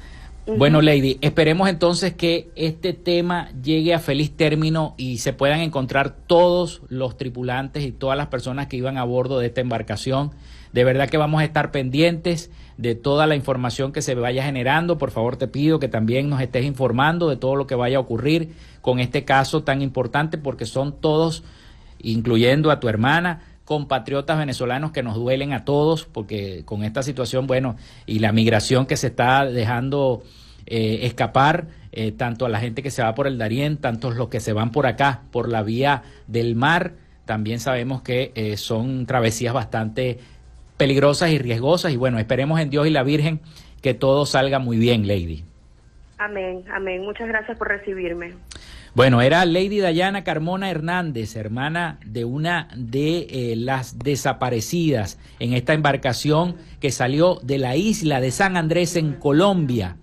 Bueno, 0.56 0.80
Lady, 0.80 1.18
esperemos 1.20 1.68
entonces 1.68 2.14
que 2.14 2.48
este 2.56 2.94
tema 2.94 3.50
llegue 3.62 3.92
a 3.92 3.98
feliz 3.98 4.34
término 4.34 4.94
y 4.96 5.18
se 5.18 5.34
puedan 5.34 5.60
encontrar 5.60 6.10
todos 6.10 6.80
los 6.88 7.18
tripulantes 7.18 7.84
y 7.84 7.92
todas 7.92 8.16
las 8.16 8.28
personas 8.28 8.66
que 8.66 8.78
iban 8.78 8.96
a 8.96 9.04
bordo 9.04 9.38
de 9.38 9.46
esta 9.46 9.60
embarcación. 9.60 10.30
De 10.72 10.84
verdad 10.84 11.10
que 11.10 11.18
vamos 11.18 11.42
a 11.42 11.44
estar 11.44 11.70
pendientes 11.70 12.50
de 12.78 12.94
toda 12.94 13.26
la 13.26 13.34
información 13.34 13.92
que 13.92 14.00
se 14.00 14.14
vaya 14.14 14.42
generando. 14.42 14.96
Por 14.96 15.10
favor, 15.10 15.36
te 15.36 15.48
pido 15.48 15.78
que 15.78 15.88
también 15.88 16.30
nos 16.30 16.40
estés 16.40 16.64
informando 16.64 17.28
de 17.28 17.36
todo 17.36 17.56
lo 17.56 17.66
que 17.66 17.74
vaya 17.74 17.98
a 17.98 18.00
ocurrir 18.00 18.54
con 18.80 19.00
este 19.00 19.24
caso 19.24 19.64
tan 19.64 19.82
importante 19.82 20.38
porque 20.38 20.64
son 20.64 20.98
todos, 21.00 21.42
incluyendo 22.00 22.70
a 22.70 22.80
tu 22.80 22.88
hermana, 22.88 23.42
compatriotas 23.64 24.38
venezolanos 24.38 24.92
que 24.92 25.02
nos 25.02 25.16
duelen 25.16 25.52
a 25.52 25.64
todos 25.64 26.04
porque 26.04 26.62
con 26.64 26.84
esta 26.84 27.02
situación, 27.02 27.46
bueno, 27.46 27.76
y 28.06 28.20
la 28.20 28.32
migración 28.32 28.86
que 28.86 28.96
se 28.96 29.08
está 29.08 29.44
dejando 29.44 30.22
eh, 30.66 31.00
escapar, 31.02 31.66
eh, 31.90 32.12
tanto 32.12 32.46
a 32.46 32.48
la 32.48 32.60
gente 32.60 32.82
que 32.82 32.92
se 32.92 33.02
va 33.02 33.14
por 33.14 33.26
el 33.26 33.38
Darién, 33.38 33.78
tanto 33.78 34.12
los 34.12 34.28
que 34.28 34.38
se 34.38 34.52
van 34.52 34.70
por 34.70 34.86
acá, 34.86 35.22
por 35.32 35.48
la 35.48 35.62
vía 35.64 36.04
del 36.28 36.54
mar, 36.54 36.94
también 37.24 37.58
sabemos 37.58 38.02
que 38.02 38.32
eh, 38.36 38.56
son 38.56 39.04
travesías 39.04 39.52
bastante 39.52 40.18
peligrosas 40.78 41.30
y 41.30 41.38
riesgosas 41.38 41.92
y 41.92 41.96
bueno, 41.96 42.18
esperemos 42.18 42.58
en 42.60 42.70
Dios 42.70 42.86
y 42.86 42.90
la 42.90 43.02
Virgen 43.02 43.40
que 43.82 43.92
todo 43.92 44.24
salga 44.24 44.58
muy 44.58 44.78
bien, 44.78 45.06
Lady. 45.06 45.44
Amén, 46.16 46.64
amén. 46.72 47.02
Muchas 47.02 47.28
gracias 47.28 47.56
por 47.58 47.68
recibirme. 47.68 48.32
Bueno, 48.94 49.20
era 49.20 49.44
Lady 49.44 49.78
Dayana 49.78 50.24
Carmona 50.24 50.70
Hernández, 50.70 51.36
hermana 51.36 51.98
de 52.04 52.24
una 52.24 52.68
de 52.74 53.28
eh, 53.30 53.54
las 53.56 53.98
desaparecidas 53.98 55.20
en 55.38 55.52
esta 55.52 55.74
embarcación 55.74 56.56
que 56.80 56.90
salió 56.90 57.38
de 57.42 57.58
la 57.58 57.76
isla 57.76 58.20
de 58.20 58.30
San 58.32 58.56
Andrés 58.56 58.96
en 58.96 59.12
Colombia 59.12 59.96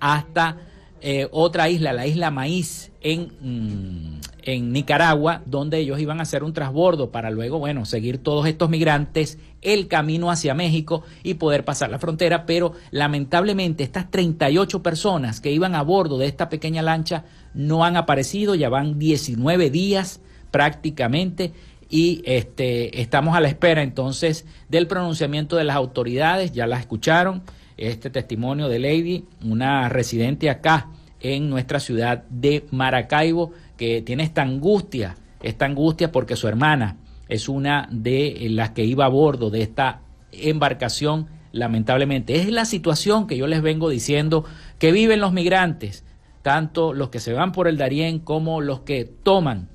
hasta 0.00 0.58
eh, 1.00 1.28
otra 1.30 1.70
isla, 1.70 1.92
la 1.92 2.06
isla 2.06 2.30
Maíz 2.30 2.92
en, 3.00 3.30
mm, 3.40 4.20
en 4.42 4.72
Nicaragua, 4.72 5.42
donde 5.46 5.78
ellos 5.78 5.98
iban 6.00 6.18
a 6.18 6.22
hacer 6.24 6.44
un 6.44 6.52
transbordo 6.52 7.10
para 7.10 7.30
luego, 7.30 7.58
bueno, 7.58 7.86
seguir 7.86 8.18
todos 8.18 8.46
estos 8.46 8.68
migrantes 8.68 9.38
el 9.64 9.88
camino 9.88 10.30
hacia 10.30 10.54
México 10.54 11.02
y 11.22 11.34
poder 11.34 11.64
pasar 11.64 11.90
la 11.90 11.98
frontera, 11.98 12.46
pero 12.46 12.72
lamentablemente 12.90 13.82
estas 13.82 14.10
38 14.10 14.82
personas 14.82 15.40
que 15.40 15.50
iban 15.50 15.74
a 15.74 15.82
bordo 15.82 16.18
de 16.18 16.26
esta 16.26 16.48
pequeña 16.48 16.82
lancha 16.82 17.24
no 17.54 17.84
han 17.84 17.96
aparecido, 17.96 18.54
ya 18.54 18.68
van 18.68 18.98
19 18.98 19.70
días 19.70 20.20
prácticamente 20.50 21.52
y 21.90 22.22
este, 22.24 23.00
estamos 23.00 23.36
a 23.36 23.40
la 23.40 23.48
espera 23.48 23.82
entonces 23.82 24.46
del 24.68 24.86
pronunciamiento 24.86 25.56
de 25.56 25.64
las 25.64 25.76
autoridades, 25.76 26.52
ya 26.52 26.66
las 26.66 26.80
escucharon, 26.80 27.42
este 27.76 28.10
testimonio 28.10 28.68
de 28.68 28.78
Lady, 28.78 29.24
una 29.42 29.88
residente 29.88 30.48
acá 30.48 30.88
en 31.20 31.50
nuestra 31.50 31.80
ciudad 31.80 32.24
de 32.30 32.66
Maracaibo, 32.70 33.52
que 33.76 34.02
tiene 34.02 34.22
esta 34.22 34.42
angustia, 34.42 35.16
esta 35.42 35.64
angustia 35.64 36.12
porque 36.12 36.36
su 36.36 36.46
hermana 36.46 36.96
es 37.28 37.48
una 37.48 37.88
de 37.90 38.46
las 38.50 38.70
que 38.70 38.84
iba 38.84 39.06
a 39.06 39.08
bordo 39.08 39.50
de 39.50 39.62
esta 39.62 40.02
embarcación, 40.32 41.28
lamentablemente. 41.52 42.36
Es 42.36 42.50
la 42.50 42.64
situación 42.64 43.26
que 43.26 43.36
yo 43.36 43.46
les 43.46 43.62
vengo 43.62 43.88
diciendo 43.88 44.44
que 44.78 44.92
viven 44.92 45.20
los 45.20 45.32
migrantes, 45.32 46.04
tanto 46.42 46.92
los 46.92 47.10
que 47.10 47.20
se 47.20 47.32
van 47.32 47.52
por 47.52 47.68
el 47.68 47.78
Darién 47.78 48.18
como 48.18 48.60
los 48.60 48.80
que 48.80 49.04
toman 49.04 49.68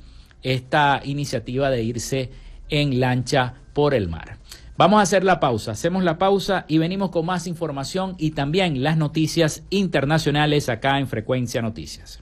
esta 0.44 1.02
iniciativa 1.04 1.70
de 1.70 1.84
irse 1.84 2.32
en 2.70 3.00
lancha 3.00 3.56
por 3.74 3.94
el 3.94 4.08
mar. 4.08 4.38
Vamos 4.78 5.00
a 5.00 5.04
hacer 5.04 5.26
la 5.26 5.42
pausa, 5.42 5.72
hacemos 5.72 6.04
la 6.06 6.18
pausa 6.18 6.64
y 6.70 6.78
venimos 6.78 7.10
con 7.10 7.26
más 7.26 7.48
información 7.48 8.16
y 8.18 8.32
también 8.32 8.82
las 8.82 8.96
noticias 8.96 9.64
internacionales 9.70 10.70
acá 10.70 11.00
en 11.00 11.08
Frecuencia 11.08 11.62
Noticias. 11.62 12.22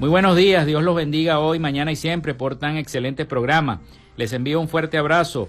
Muy 0.00 0.08
buenos 0.08 0.34
días, 0.34 0.66
Dios 0.66 0.82
los 0.82 0.96
bendiga 0.96 1.38
hoy, 1.38 1.60
mañana 1.60 1.92
y 1.92 1.96
siempre 1.96 2.34
por 2.34 2.56
tan 2.56 2.78
excelente 2.78 3.26
programa. 3.26 3.80
Les 4.16 4.32
envío 4.32 4.60
un 4.60 4.68
fuerte 4.68 4.98
abrazo 4.98 5.48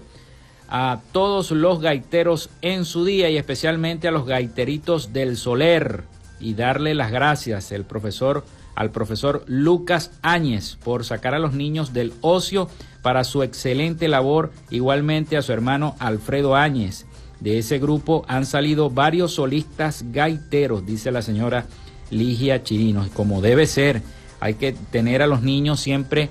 a 0.74 1.00
todos 1.12 1.50
los 1.50 1.82
gaiteros 1.82 2.48
en 2.62 2.86
su 2.86 3.04
día 3.04 3.28
y 3.28 3.36
especialmente 3.36 4.08
a 4.08 4.10
los 4.10 4.24
gaiteritos 4.24 5.12
del 5.12 5.36
Soler 5.36 6.04
y 6.40 6.54
darle 6.54 6.94
las 6.94 7.12
gracias 7.12 7.72
el 7.72 7.84
profesor 7.84 8.42
al 8.74 8.90
profesor 8.90 9.44
Lucas 9.46 10.12
Áñez 10.22 10.78
por 10.82 11.04
sacar 11.04 11.34
a 11.34 11.38
los 11.38 11.52
niños 11.52 11.92
del 11.92 12.14
ocio 12.22 12.70
para 13.02 13.22
su 13.24 13.42
excelente 13.42 14.08
labor, 14.08 14.50
igualmente 14.70 15.36
a 15.36 15.42
su 15.42 15.52
hermano 15.52 15.94
Alfredo 15.98 16.56
Áñez. 16.56 17.04
De 17.40 17.58
ese 17.58 17.78
grupo 17.78 18.24
han 18.26 18.46
salido 18.46 18.88
varios 18.88 19.34
solistas 19.34 20.06
gaiteros, 20.10 20.86
dice 20.86 21.12
la 21.12 21.20
señora 21.20 21.66
Ligia 22.10 22.62
Chirinos, 22.62 23.10
como 23.10 23.42
debe 23.42 23.66
ser. 23.66 24.00
Hay 24.40 24.54
que 24.54 24.72
tener 24.72 25.20
a 25.20 25.26
los 25.26 25.42
niños 25.42 25.80
siempre 25.80 26.30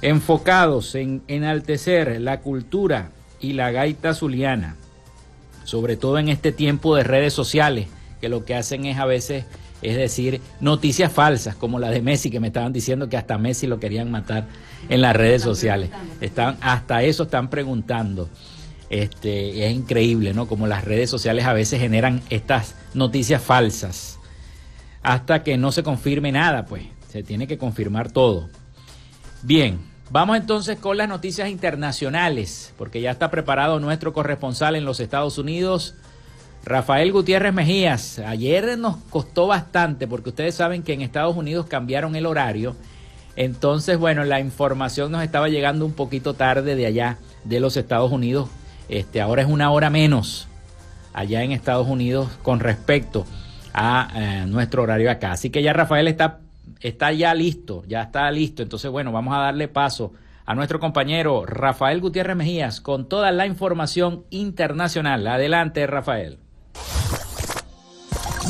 enfocados 0.00 0.94
en 0.94 1.22
enaltecer 1.28 2.22
la 2.22 2.40
cultura 2.40 3.10
y 3.40 3.52
la 3.52 3.70
gaita 3.70 4.14
zuliana, 4.14 4.76
sobre 5.64 5.96
todo 5.96 6.18
en 6.18 6.28
este 6.28 6.52
tiempo 6.52 6.96
de 6.96 7.04
redes 7.04 7.32
sociales, 7.32 7.88
que 8.20 8.28
lo 8.28 8.44
que 8.44 8.54
hacen 8.54 8.86
es 8.86 8.98
a 8.98 9.04
veces 9.04 9.44
es 9.82 9.96
decir 9.96 10.40
noticias 10.60 11.12
falsas, 11.12 11.54
como 11.54 11.78
la 11.78 11.90
de 11.90 12.00
Messi, 12.02 12.30
que 12.30 12.40
me 12.40 12.48
estaban 12.48 12.72
diciendo 12.72 13.08
que 13.08 13.16
hasta 13.16 13.38
Messi 13.38 13.66
lo 13.66 13.78
querían 13.78 14.10
matar 14.10 14.46
en 14.88 15.00
las 15.00 15.14
redes 15.14 15.42
sociales. 15.42 15.90
Están, 16.20 16.56
hasta 16.60 17.02
eso 17.02 17.24
están 17.24 17.50
preguntando. 17.50 18.28
Este, 18.88 19.66
es 19.66 19.72
increíble, 19.74 20.32
¿no? 20.32 20.46
Como 20.46 20.66
las 20.66 20.84
redes 20.84 21.10
sociales 21.10 21.44
a 21.44 21.52
veces 21.52 21.80
generan 21.80 22.22
estas 22.30 22.74
noticias 22.94 23.42
falsas. 23.42 24.18
Hasta 25.02 25.42
que 25.42 25.56
no 25.56 25.72
se 25.72 25.82
confirme 25.82 26.32
nada, 26.32 26.64
pues. 26.66 26.84
Se 27.08 27.22
tiene 27.22 27.46
que 27.46 27.58
confirmar 27.58 28.10
todo. 28.10 28.48
Bien, 29.42 29.78
Vamos 30.10 30.36
entonces 30.36 30.78
con 30.78 30.96
las 30.96 31.08
noticias 31.08 31.48
internacionales, 31.48 32.72
porque 32.78 33.00
ya 33.00 33.10
está 33.10 33.28
preparado 33.28 33.80
nuestro 33.80 34.12
corresponsal 34.12 34.76
en 34.76 34.84
los 34.84 35.00
Estados 35.00 35.36
Unidos, 35.36 35.94
Rafael 36.64 37.10
Gutiérrez 37.10 37.52
Mejías. 37.52 38.20
Ayer 38.20 38.78
nos 38.78 38.98
costó 39.10 39.48
bastante, 39.48 40.06
porque 40.06 40.28
ustedes 40.28 40.54
saben 40.54 40.84
que 40.84 40.92
en 40.92 41.00
Estados 41.00 41.36
Unidos 41.36 41.66
cambiaron 41.66 42.14
el 42.14 42.26
horario. 42.26 42.76
Entonces, 43.34 43.98
bueno, 43.98 44.22
la 44.24 44.38
información 44.38 45.10
nos 45.10 45.24
estaba 45.24 45.48
llegando 45.48 45.84
un 45.84 45.92
poquito 45.92 46.34
tarde 46.34 46.76
de 46.76 46.86
allá, 46.86 47.18
de 47.42 47.58
los 47.58 47.76
Estados 47.76 48.12
Unidos. 48.12 48.48
Este, 48.88 49.20
ahora 49.20 49.42
es 49.42 49.48
una 49.48 49.72
hora 49.72 49.90
menos 49.90 50.46
allá 51.12 51.42
en 51.42 51.50
Estados 51.50 51.88
Unidos 51.88 52.28
con 52.44 52.60
respecto 52.60 53.26
a 53.74 54.08
eh, 54.14 54.44
nuestro 54.46 54.84
horario 54.84 55.10
acá. 55.10 55.32
Así 55.32 55.50
que 55.50 55.62
ya 55.64 55.72
Rafael 55.72 56.06
está 56.06 56.38
está 56.80 57.12
ya 57.12 57.34
listo, 57.34 57.82
ya 57.86 58.02
está 58.02 58.30
listo. 58.30 58.62
Entonces, 58.62 58.90
bueno, 58.90 59.12
vamos 59.12 59.34
a 59.34 59.40
darle 59.40 59.68
paso 59.68 60.12
a 60.44 60.54
nuestro 60.54 60.78
compañero 60.78 61.44
Rafael 61.44 62.00
Gutiérrez 62.00 62.36
Mejías 62.36 62.80
con 62.80 63.08
toda 63.08 63.32
la 63.32 63.46
información 63.46 64.24
internacional. 64.30 65.26
Adelante, 65.26 65.86
Rafael. 65.86 66.38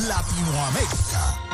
Latinoamérica. 0.08 1.45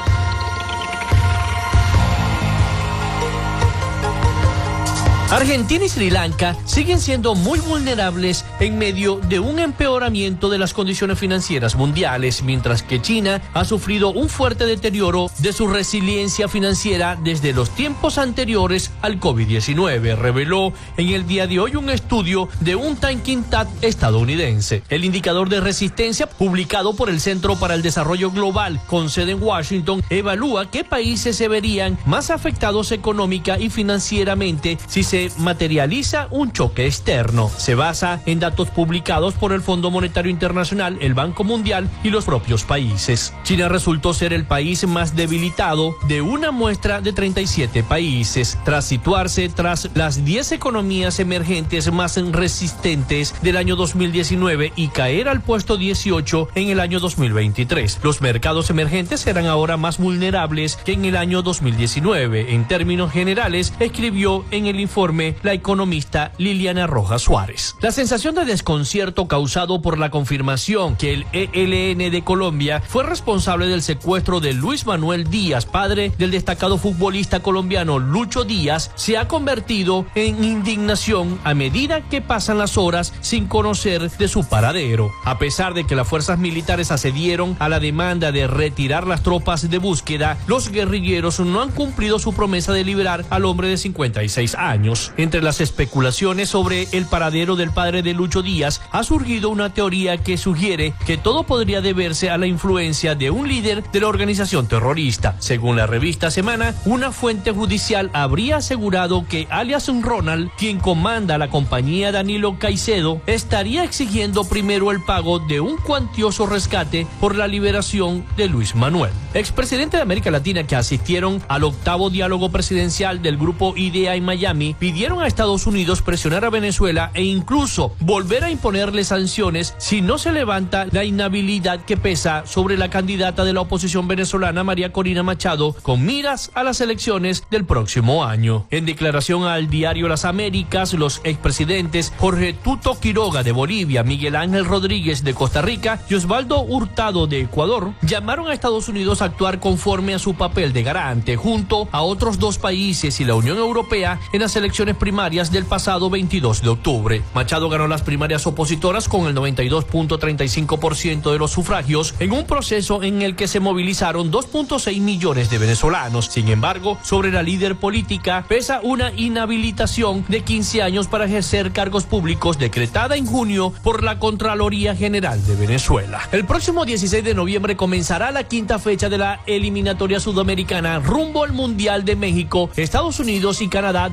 Argentina 5.33 5.83
y 5.87 5.89
Sri 5.89 6.11
Lanka 6.11 6.55
siguen 6.67 7.01
siendo 7.01 7.35
muy 7.35 7.59
vulnerables 7.59 8.45
en 8.61 8.77
medio 8.77 9.17
de 9.17 9.41
un 9.41 9.61
empeoramiento 9.61 10.51
de 10.51 10.59
las 10.59 10.75
condiciones 10.75 11.19
financieras 11.19 11.75
mundiales, 11.75 12.43
mientras 12.43 12.83
que 12.83 13.01
China 13.01 13.41
ha 13.55 13.65
sufrido 13.65 14.11
un 14.11 14.29
fuerte 14.29 14.67
deterioro 14.67 15.31
de 15.39 15.55
su 15.55 15.69
resiliencia 15.69 16.49
financiera 16.49 17.17
desde 17.25 17.55
los 17.55 17.71
tiempos 17.71 18.19
anteriores 18.19 18.91
al 19.01 19.19
COVID-19, 19.19 20.19
reveló 20.19 20.75
en 20.99 21.09
el 21.09 21.27
día 21.27 21.47
de 21.47 21.61
hoy 21.61 21.77
un 21.77 21.89
estudio 21.89 22.51
de 22.61 22.77
un 22.77 22.97
Tanquintat 22.97 23.69
estadounidense. 23.83 24.83
El 24.91 25.03
indicador 25.03 25.49
de 25.49 25.63
resistencia 25.63 26.29
publicado 26.29 26.95
por 26.95 27.09
el 27.09 27.23
Centro 27.23 27.57
para 27.57 27.73
el 27.73 27.81
Desarrollo 27.81 28.31
Global 28.33 28.79
con 28.87 29.09
sede 29.09 29.33
en 29.33 29.43
Washington 29.43 30.03
evalúa 30.11 30.71
qué 30.71 30.85
países 30.85 31.37
se 31.37 31.49
verían 31.49 31.97
más 32.05 32.29
afectados 32.29 32.93
económica 32.93 33.59
y 33.59 33.71
financieramente 33.71 34.77
si 34.87 35.03
se 35.03 35.22
materializa 35.39 36.29
un 36.31 36.53
choque 36.53 36.87
externo. 36.87 37.51
Se 37.57 37.75
basa 37.75 38.21
en 38.27 38.41
datos 38.41 38.71
publicados 38.71 39.35
por 39.35 39.53
el 39.53 39.63
Fondo 39.63 39.91
Monetario 39.91 40.31
Internacional, 40.31 40.99
el 41.01 41.15
Banco 41.15 41.45
Mundial 41.45 41.89
y 42.03 42.11
los 42.11 42.25
propios 42.25 42.65
países. 42.65 43.35
China 43.45 43.69
resultó 43.69 44.15
ser 44.15 44.33
el 44.33 44.45
país 44.45 44.87
más 44.87 45.17
debilitado 45.17 45.95
de 46.09 46.23
una 46.23 46.51
muestra 46.51 47.01
de 47.01 47.13
37 47.13 47.83
países, 47.83 48.59
tras 48.65 48.85
situarse 48.85 49.49
tras 49.49 49.91
las 49.95 50.25
10 50.25 50.53
economías 50.53 51.21
emergentes 51.21 51.93
más 51.93 52.17
resistentes 52.33 53.35
del 53.43 53.57
año 53.57 53.77
2019 53.77 54.73
y 54.77 54.89
caer 54.89 55.29
al 55.29 55.41
puesto 55.41 55.77
18 55.77 56.49
en 56.55 56.69
el 56.69 56.81
año 56.81 57.01
2023. 57.01 58.01
Los 58.03 58.21
mercados 58.21 58.71
emergentes 58.71 59.21
serán 59.21 59.47
ahora 59.47 59.77
más 59.77 59.99
vulnerables 59.99 60.77
que 60.77 60.93
en 60.93 61.05
el 61.05 61.17
año 61.17 61.43
2019. 61.43 62.55
En 62.55 62.67
términos 62.67 63.13
generales, 63.13 63.73
escribió 63.81 64.45
en 64.51 64.67
el 64.67 64.81
informe 64.81 65.12
la 65.43 65.53
economista 65.53 66.33
Liliana 66.39 66.87
Rojas 66.87 67.21
Suárez. 67.21 67.77
La 67.83 67.93
sensación 67.93 68.35
de 68.35 68.47
desconcierto 68.47 69.29
causado 69.29 69.83
por 69.83 69.99
la 69.99 70.11
confirmación 70.11 70.97
que 70.97 71.13
el 71.13 71.27
ELN 71.33 72.11
de 72.11 72.25
Colombia 72.25 72.83
fue 72.87 73.05
responsable 73.05 73.67
del 73.67 73.83
secuestro 73.83 74.41
de 74.41 74.55
Luis 74.55 74.87
Manuel 74.87 75.29
Díaz, 75.29 75.67
padre 75.67 76.13
del 76.17 76.31
destacado 76.31 76.79
futbolista 76.79 77.41
colombiano 77.41 77.99
Lucho 77.99 78.45
Díaz, 78.45 78.91
se 78.95 79.19
ha 79.19 79.29
convertido 79.29 80.07
en 80.15 80.43
indignación 80.43 81.39
a 81.45 81.53
medida 81.53 82.01
que 82.09 82.23
pasan 82.23 82.57
las 82.57 82.79
horas 82.79 83.13
sin 83.21 83.49
conocer 83.49 84.11
de 84.11 84.29
su 84.29 84.49
paradero. 84.49 85.11
A 85.25 85.39
pesar 85.39 85.75
de 85.75 85.85
que 85.85 85.95
las 85.95 86.09
fuerzas 86.09 86.39
militares 86.39 86.91
accedieron 86.91 87.55
a 87.59 87.69
la 87.69 87.81
demanda 87.81 88.33
de 88.33 88.47
retirar 88.47 89.07
las 89.07 89.23
tropas 89.23 89.69
de 89.69 89.77
búsqueda, 89.77 90.39
los 90.47 90.71
guerrilleros 90.71 91.39
no 91.41 91.61
han 91.61 91.71
cumplido 91.71 92.19
su 92.19 92.33
promesa 92.33 92.73
de 92.73 92.85
liberar 92.85 93.27
al 93.29 93.45
hombre 93.45 93.69
de 93.69 93.77
56 93.77 94.55
años. 94.55 95.02
Entre 95.17 95.43
las 95.43 95.61
especulaciones 95.61 96.49
sobre 96.49 96.89
el 96.93 97.07
paradero 97.07 97.57
del 97.57 97.71
padre 97.71 98.03
de 98.03 98.15
Lucho 98.15 98.43
Díaz 98.43 98.81
ha 98.91 99.03
surgido 99.05 99.51
una 99.51 99.75
teoría 99.75 100.19
que 100.19 100.39
sugiere 100.39 100.95
que 101.07 101.17
todo 101.17 101.45
podría 101.45 101.81
deberse 101.81 102.31
a 102.31 102.39
la 102.39 102.47
influencia 102.47 103.15
de 103.15 103.31
un 103.31 103.49
líder 103.49 103.83
de 103.91 104.01
la 104.01 104.09
organización 104.09 104.69
terrorista. 104.69 105.37
Según 105.39 105.77
la 105.77 105.87
revista 105.87 106.31
Semana, 106.31 106.75
una 106.85 107.13
fuente 107.13 107.53
judicial 107.53 108.11
habría 108.13 108.57
asegurado 108.57 109.27
que 109.29 109.47
alias 109.51 109.91
Ronald, 110.03 110.51
quien 110.57 110.79
comanda 110.79 111.39
la 111.39 111.51
compañía 111.51 112.13
Danilo 112.13 112.59
Caicedo, 112.59 113.21
estaría 113.27 113.85
exigiendo 113.85 114.45
primero 114.45 114.91
el 114.91 115.03
pago 115.03 115.39
de 115.39 115.61
un 115.61 115.77
cuantioso 115.77 116.47
rescate 116.47 117.07
por 117.21 117.37
la 117.37 117.49
liberación 117.49 118.25
de 118.37 118.49
Luis 118.49 118.75
Manuel. 118.75 119.13
Expresidente 119.35 119.97
de 119.97 120.03
América 120.03 120.31
Latina 120.31 120.65
que 120.65 120.77
asistieron 120.77 121.43
al 121.49 121.65
octavo 121.65 122.11
diálogo 122.11 122.51
presidencial 122.51 123.23
del 123.23 123.37
grupo 123.37 123.75
IDEA 123.77 124.15
en 124.15 124.25
Miami 124.25 124.77
pidieron 124.93 125.23
a 125.23 125.27
Estados 125.27 125.67
Unidos 125.67 126.03
presionar 126.03 126.45
a 126.45 126.51
Venezuela 126.51 127.11
e 127.15 127.23
incluso 127.25 127.95
volver 128.01 128.45
a 128.45 128.51
imponerle 128.51 129.05
sanciones 129.05 129.75
si 129.79 130.03
no 130.03 130.19
se 130.19 130.33
levanta 130.33 130.87
la 130.91 131.03
inhabilidad 131.03 131.87
que 131.87 131.97
pesa 131.97 132.45
sobre 132.45 132.77
la 132.77 132.91
candidata 132.91 133.43
de 133.43 133.55
la 133.55 133.63
oposición 133.63 134.07
venezolana 134.07 134.65
María 134.65 134.93
Corina 134.93 135.23
Machado 135.23 135.75
con 135.81 136.05
miras 136.05 136.51
a 136.53 136.63
las 136.63 136.83
elecciones 136.83 137.45
del 137.51 137.65
próximo 137.65 138.27
año. 138.27 138.67
En 138.69 138.85
declaración 138.85 139.45
al 139.45 139.71
diario 139.71 140.09
Las 140.09 140.27
Américas, 140.27 140.93
los 140.93 141.23
expresidentes 141.25 142.13
Jorge 142.19 142.53
Tuto 142.53 143.01
Quiroga 143.01 143.43
de 143.43 143.53
Bolivia, 143.53 144.03
Miguel 144.03 144.37
Ángel 144.37 144.67
Rodríguez 144.67 145.25
de 145.25 145.33
Costa 145.33 145.63
Rica 145.63 146.03
y 146.11 146.17
Osvaldo 146.17 146.61
Hurtado 146.61 147.27
de 147.27 147.41
Ecuador 147.41 147.95
llamaron 148.03 148.49
a 148.49 148.53
Estados 148.53 148.91
Unidos 148.91 149.23
a 149.23 149.25
actuar 149.25 149.59
conforme 149.59 150.13
a 150.13 150.19
su 150.19 150.35
papel 150.35 150.75
de 150.75 150.83
garante 150.83 151.37
junto 151.37 151.89
a 151.93 152.03
otros 152.03 152.39
dos 152.39 152.59
países 152.59 153.19
y 153.21 153.25
la 153.25 153.37
Unión 153.37 153.57
Europea 153.57 154.21
en 154.35 154.43
las 154.43 154.55
elecciones 154.55 154.72
primarias 154.99 155.53
del 155.53 155.67
pasado 155.67 156.09
22 156.09 156.63
de 156.63 156.69
octubre. 156.71 157.23
Machado 157.35 157.69
ganó 157.69 157.87
las 157.89 158.01
primarias 158.03 158.47
opositoras 158.47 159.07
con 159.07 159.27
el 159.27 159.35
92.35% 159.35 161.31
de 161.31 161.39
los 161.39 161.51
sufragios 161.51 162.15
en 162.19 162.33
un 162.33 162.47
proceso 162.47 163.03
en 163.03 163.21
el 163.21 163.37
que 163.37 163.49
se 163.49 163.61
movilizaron 163.61 164.33
2.6 164.33 165.01
millones 165.01 165.51
de 165.51 165.59
venezolanos. 165.59 166.27
Sin 166.27 166.49
embargo, 166.49 166.99
sobre 167.03 167.31
la 167.31 167.43
líder 167.43 167.77
política 167.77 168.47
pesa 168.49 168.81
una 168.83 169.13
inhabilitación 169.13 170.25
de 170.29 170.41
15 170.43 170.83
años 170.83 171.07
para 171.07 171.27
ejercer 171.27 171.73
cargos 171.73 172.05
públicos 172.05 172.59
decretada 172.59 173.17
en 173.17 173.27
junio 173.27 173.75
por 173.83 174.03
la 174.03 174.19
Contraloría 174.19 174.97
General 174.97 175.45
de 175.47 175.55
Venezuela. 175.55 176.29
El 176.33 176.47
próximo 176.47 176.87
16 176.87 177.23
de 177.23 177.35
noviembre 177.35 177.77
comenzará 177.77 178.31
la 178.31 178.45
quinta 178.45 178.79
fecha 178.79 179.11
de 179.11 179.19
la 179.19 179.41
eliminatoria 179.47 180.19
sudamericana 180.19 180.99
rumbo 180.99 181.45
al 181.45 181.53
Mundial 181.53 182.07
de 182.07 182.17
México, 182.17 182.71
Estados 182.77 183.21
Unidos 183.21 183.61
y 183.61 183.69
Canadá 183.69 184.09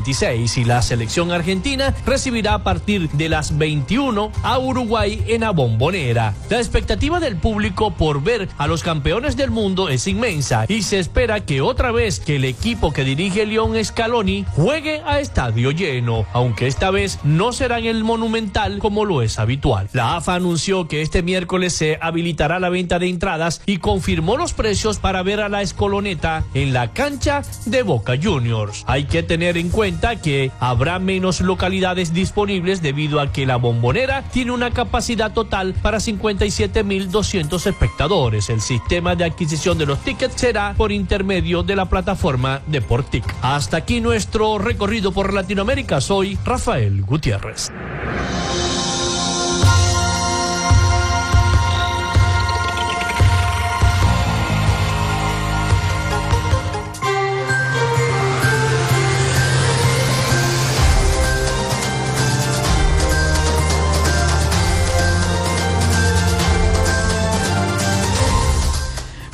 2026 0.00 0.58
y 0.58 0.64
la 0.64 0.82
selección 0.82 1.30
argentina 1.30 1.94
recibirá 2.06 2.54
a 2.54 2.64
partir 2.64 3.10
de 3.10 3.28
las 3.28 3.56
21 3.56 4.32
a 4.42 4.58
Uruguay 4.58 5.22
en 5.26 5.42
la 5.42 5.50
bombonera. 5.50 6.34
La 6.48 6.58
expectativa 6.58 7.20
del 7.20 7.36
público 7.36 7.92
por 7.92 8.22
ver 8.22 8.48
a 8.58 8.66
los 8.66 8.82
campeones 8.82 9.36
del 9.36 9.50
mundo 9.50 9.88
es 9.88 10.06
inmensa 10.06 10.64
y 10.68 10.82
se 10.82 10.98
espera 10.98 11.40
que 11.40 11.60
otra 11.60 11.92
vez 11.92 12.20
que 12.20 12.36
el 12.36 12.44
equipo 12.44 12.92
que 12.92 13.04
dirige 13.04 13.46
León 13.46 13.72
Scaloni 13.82 14.46
juegue 14.56 15.02
a 15.04 15.20
estadio 15.20 15.70
lleno, 15.70 16.26
aunque 16.32 16.66
esta 16.66 16.90
vez 16.90 17.18
no 17.22 17.52
será 17.52 17.78
en 17.78 17.86
el 17.86 18.04
Monumental 18.04 18.78
como 18.78 19.04
lo 19.04 19.22
es 19.22 19.38
habitual. 19.38 19.88
La 19.92 20.16
AFA 20.16 20.34
anunció 20.34 20.88
que 20.88 21.02
este 21.02 21.22
miércoles 21.22 21.74
se 21.74 21.98
habilitará 22.00 22.58
la 22.58 22.70
venta 22.70 22.98
de 22.98 23.08
entradas 23.08 23.60
y 23.66 23.78
confirmó 23.78 24.36
los 24.36 24.54
precios 24.54 24.98
para 24.98 25.22
ver 25.22 25.40
a 25.40 25.48
la 25.48 25.62
Escoloneta 25.62 26.44
en 26.54 26.72
la 26.72 26.92
cancha 26.92 27.42
de 27.66 27.82
Boca 27.82 28.14
Juniors. 28.20 28.84
Hay 28.86 29.04
que 29.04 29.22
tener 29.22 29.56
en 29.56 29.68
cuenta 29.68 29.89
que 30.22 30.50
habrá 30.60 30.98
menos 30.98 31.40
localidades 31.40 32.12
disponibles 32.12 32.82
debido 32.82 33.20
a 33.20 33.32
que 33.32 33.46
la 33.46 33.56
bombonera 33.56 34.22
tiene 34.32 34.52
una 34.52 34.70
capacidad 34.70 35.32
total 35.32 35.74
para 35.74 35.98
57.200 35.98 37.66
espectadores. 37.66 38.50
El 38.50 38.60
sistema 38.60 39.16
de 39.16 39.24
adquisición 39.24 39.78
de 39.78 39.86
los 39.86 39.98
tickets 40.00 40.40
será 40.40 40.74
por 40.76 40.92
intermedio 40.92 41.62
de 41.62 41.76
la 41.76 41.86
plataforma 41.86 42.62
Deportic. 42.66 43.24
Hasta 43.42 43.78
aquí 43.78 44.00
nuestro 44.00 44.58
recorrido 44.58 45.12
por 45.12 45.32
Latinoamérica. 45.32 46.00
Soy 46.00 46.38
Rafael 46.44 47.02
Gutiérrez. 47.02 47.70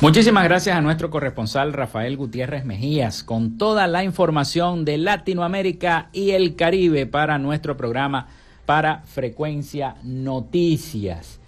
Muchísimas 0.07 0.45
gracias 0.45 0.77
a 0.77 0.79
nuestro 0.79 1.09
corresponsal 1.09 1.73
Rafael 1.73 2.15
Gutiérrez 2.15 2.63
Mejías 2.63 3.25
con 3.25 3.57
toda 3.57 3.87
la 3.87 4.05
información 4.05 4.85
de 4.85 4.97
Latinoamérica 4.97 6.07
y 6.13 6.31
el 6.31 6.55
Caribe 6.55 7.05
para 7.07 7.37
nuestro 7.39 7.75
programa 7.75 8.27
para 8.65 8.99
Frecuencia 8.99 9.97
Noticias. 10.03 11.41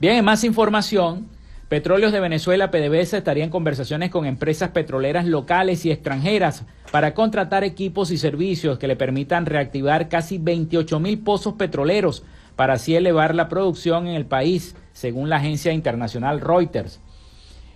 Bien, 0.00 0.16
en 0.16 0.24
más 0.24 0.44
información, 0.44 1.28
Petróleos 1.68 2.10
de 2.10 2.20
Venezuela, 2.20 2.70
PDVSA, 2.70 3.18
estaría 3.18 3.44
en 3.44 3.50
conversaciones 3.50 4.10
con 4.10 4.24
empresas 4.24 4.70
petroleras 4.70 5.26
locales 5.26 5.84
y 5.84 5.90
extranjeras 5.90 6.64
para 6.90 7.12
contratar 7.12 7.64
equipos 7.64 8.10
y 8.10 8.16
servicios 8.16 8.78
que 8.78 8.88
le 8.88 8.96
permitan 8.96 9.44
reactivar 9.44 10.08
casi 10.08 10.38
28 10.38 11.00
mil 11.00 11.18
pozos 11.18 11.52
petroleros 11.56 12.22
para 12.56 12.74
así 12.74 12.96
elevar 12.96 13.34
la 13.34 13.50
producción 13.50 14.06
en 14.06 14.14
el 14.14 14.24
país, 14.24 14.74
según 14.94 15.28
la 15.28 15.36
agencia 15.36 15.72
internacional 15.72 16.40
Reuters. 16.40 17.00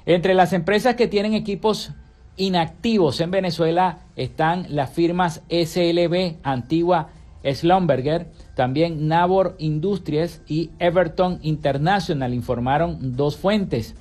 Entre 0.07 0.35
las 0.35 0.53
empresas 0.53 0.95
que 0.95 1.09
tienen 1.09 1.35
equipos 1.35 1.93
inactivos 2.37 3.21
en 3.21 3.31
Venezuela 3.31 3.99
están 4.17 4.67
las 4.71 4.91
firmas 4.91 5.43
SLB, 5.51 6.37
Antigua 6.43 7.11
Slumberger, 7.45 8.29
también 8.55 9.09
Nabor 9.09 9.57
Industries 9.59 10.43
y 10.47 10.71
Everton 10.79 11.39
International, 11.43 12.35
informaron 12.35 13.17
dos 13.17 13.37
fuentes. 13.37 13.95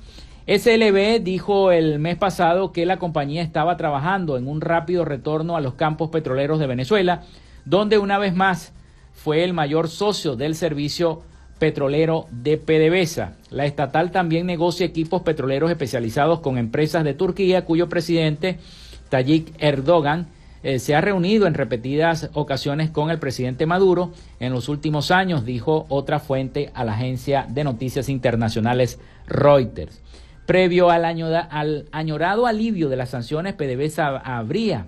SLB 0.46 1.22
dijo 1.22 1.70
el 1.70 1.98
mes 1.98 2.16
pasado 2.16 2.72
que 2.72 2.86
la 2.86 2.98
compañía 2.98 3.42
estaba 3.42 3.76
trabajando 3.76 4.36
en 4.36 4.48
un 4.48 4.60
rápido 4.60 5.04
retorno 5.04 5.56
a 5.56 5.60
los 5.60 5.74
campos 5.74 6.10
petroleros 6.10 6.58
de 6.58 6.66
Venezuela, 6.66 7.22
donde 7.64 7.98
una 7.98 8.18
vez 8.18 8.34
más 8.34 8.72
fue 9.12 9.44
el 9.44 9.52
mayor 9.52 9.88
socio 9.88 10.34
del 10.34 10.54
servicio 10.54 11.22
petrolero 11.60 12.26
de 12.32 12.56
PDVSA. 12.56 13.34
La 13.50 13.66
estatal 13.66 14.10
también 14.10 14.46
negocia 14.46 14.84
equipos 14.84 15.22
petroleros 15.22 15.70
especializados 15.70 16.40
con 16.40 16.58
empresas 16.58 17.04
de 17.04 17.14
Turquía, 17.14 17.64
cuyo 17.64 17.88
presidente 17.88 18.58
Tayyip 19.10 19.50
Erdogan 19.58 20.26
eh, 20.62 20.78
se 20.78 20.94
ha 20.94 21.00
reunido 21.00 21.46
en 21.46 21.54
repetidas 21.54 22.30
ocasiones 22.32 22.90
con 22.90 23.10
el 23.10 23.18
presidente 23.18 23.66
Maduro 23.66 24.10
en 24.40 24.52
los 24.52 24.68
últimos 24.68 25.10
años, 25.10 25.44
dijo 25.44 25.86
otra 25.88 26.18
fuente 26.18 26.70
a 26.74 26.84
la 26.84 26.94
agencia 26.94 27.46
de 27.48 27.62
noticias 27.62 28.08
internacionales 28.08 28.98
Reuters. 29.26 30.00
Previo 30.46 30.90
al, 30.90 31.04
al 31.04 31.86
añorado 31.92 32.46
alivio 32.46 32.88
de 32.88 32.96
las 32.96 33.10
sanciones, 33.10 33.54
PDVSA 33.54 34.16
habría 34.16 34.86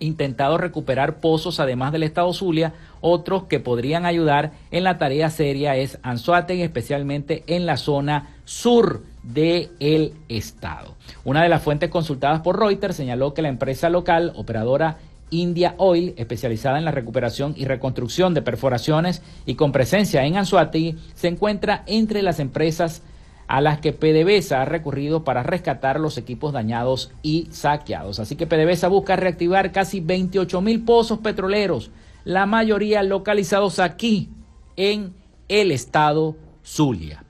intentado 0.00 0.58
recuperar 0.58 1.20
pozos 1.20 1.60
además 1.60 1.92
del 1.92 2.02
estado 2.02 2.32
Zulia, 2.32 2.74
otros 3.00 3.44
que 3.44 3.60
podrían 3.60 4.04
ayudar 4.04 4.52
en 4.70 4.84
la 4.84 4.98
tarea 4.98 5.30
seria 5.30 5.76
es 5.76 5.98
Anzuategui, 6.02 6.62
especialmente 6.62 7.44
en 7.46 7.66
la 7.66 7.76
zona 7.76 8.36
sur 8.44 9.02
del 9.22 9.70
el 9.78 10.14
estado. 10.28 10.96
Una 11.24 11.42
de 11.42 11.48
las 11.48 11.62
fuentes 11.62 11.90
consultadas 11.90 12.40
por 12.40 12.58
Reuters 12.58 12.96
señaló 12.96 13.34
que 13.34 13.42
la 13.42 13.48
empresa 13.48 13.88
local 13.88 14.32
operadora 14.34 14.98
India 15.30 15.74
Oil, 15.78 16.14
especializada 16.16 16.78
en 16.78 16.84
la 16.84 16.90
recuperación 16.90 17.54
y 17.56 17.64
reconstrucción 17.64 18.34
de 18.34 18.42
perforaciones 18.42 19.22
y 19.46 19.54
con 19.54 19.70
presencia 19.70 20.24
en 20.24 20.36
Anzuategui, 20.36 20.96
se 21.14 21.28
encuentra 21.28 21.84
entre 21.86 22.22
las 22.22 22.40
empresas 22.40 23.02
a 23.50 23.60
las 23.60 23.80
que 23.80 23.92
PDVSA 23.92 24.62
ha 24.62 24.64
recurrido 24.64 25.24
para 25.24 25.42
rescatar 25.42 25.98
los 25.98 26.16
equipos 26.18 26.52
dañados 26.52 27.10
y 27.20 27.48
saqueados. 27.50 28.20
Así 28.20 28.36
que 28.36 28.46
PDVSA 28.46 28.86
busca 28.86 29.16
reactivar 29.16 29.72
casi 29.72 29.98
28 29.98 30.60
mil 30.60 30.84
pozos 30.84 31.18
petroleros, 31.18 31.90
la 32.22 32.46
mayoría 32.46 33.02
localizados 33.02 33.80
aquí 33.80 34.28
en 34.76 35.14
el 35.48 35.72
estado 35.72 36.36
Zulia. 36.64 37.24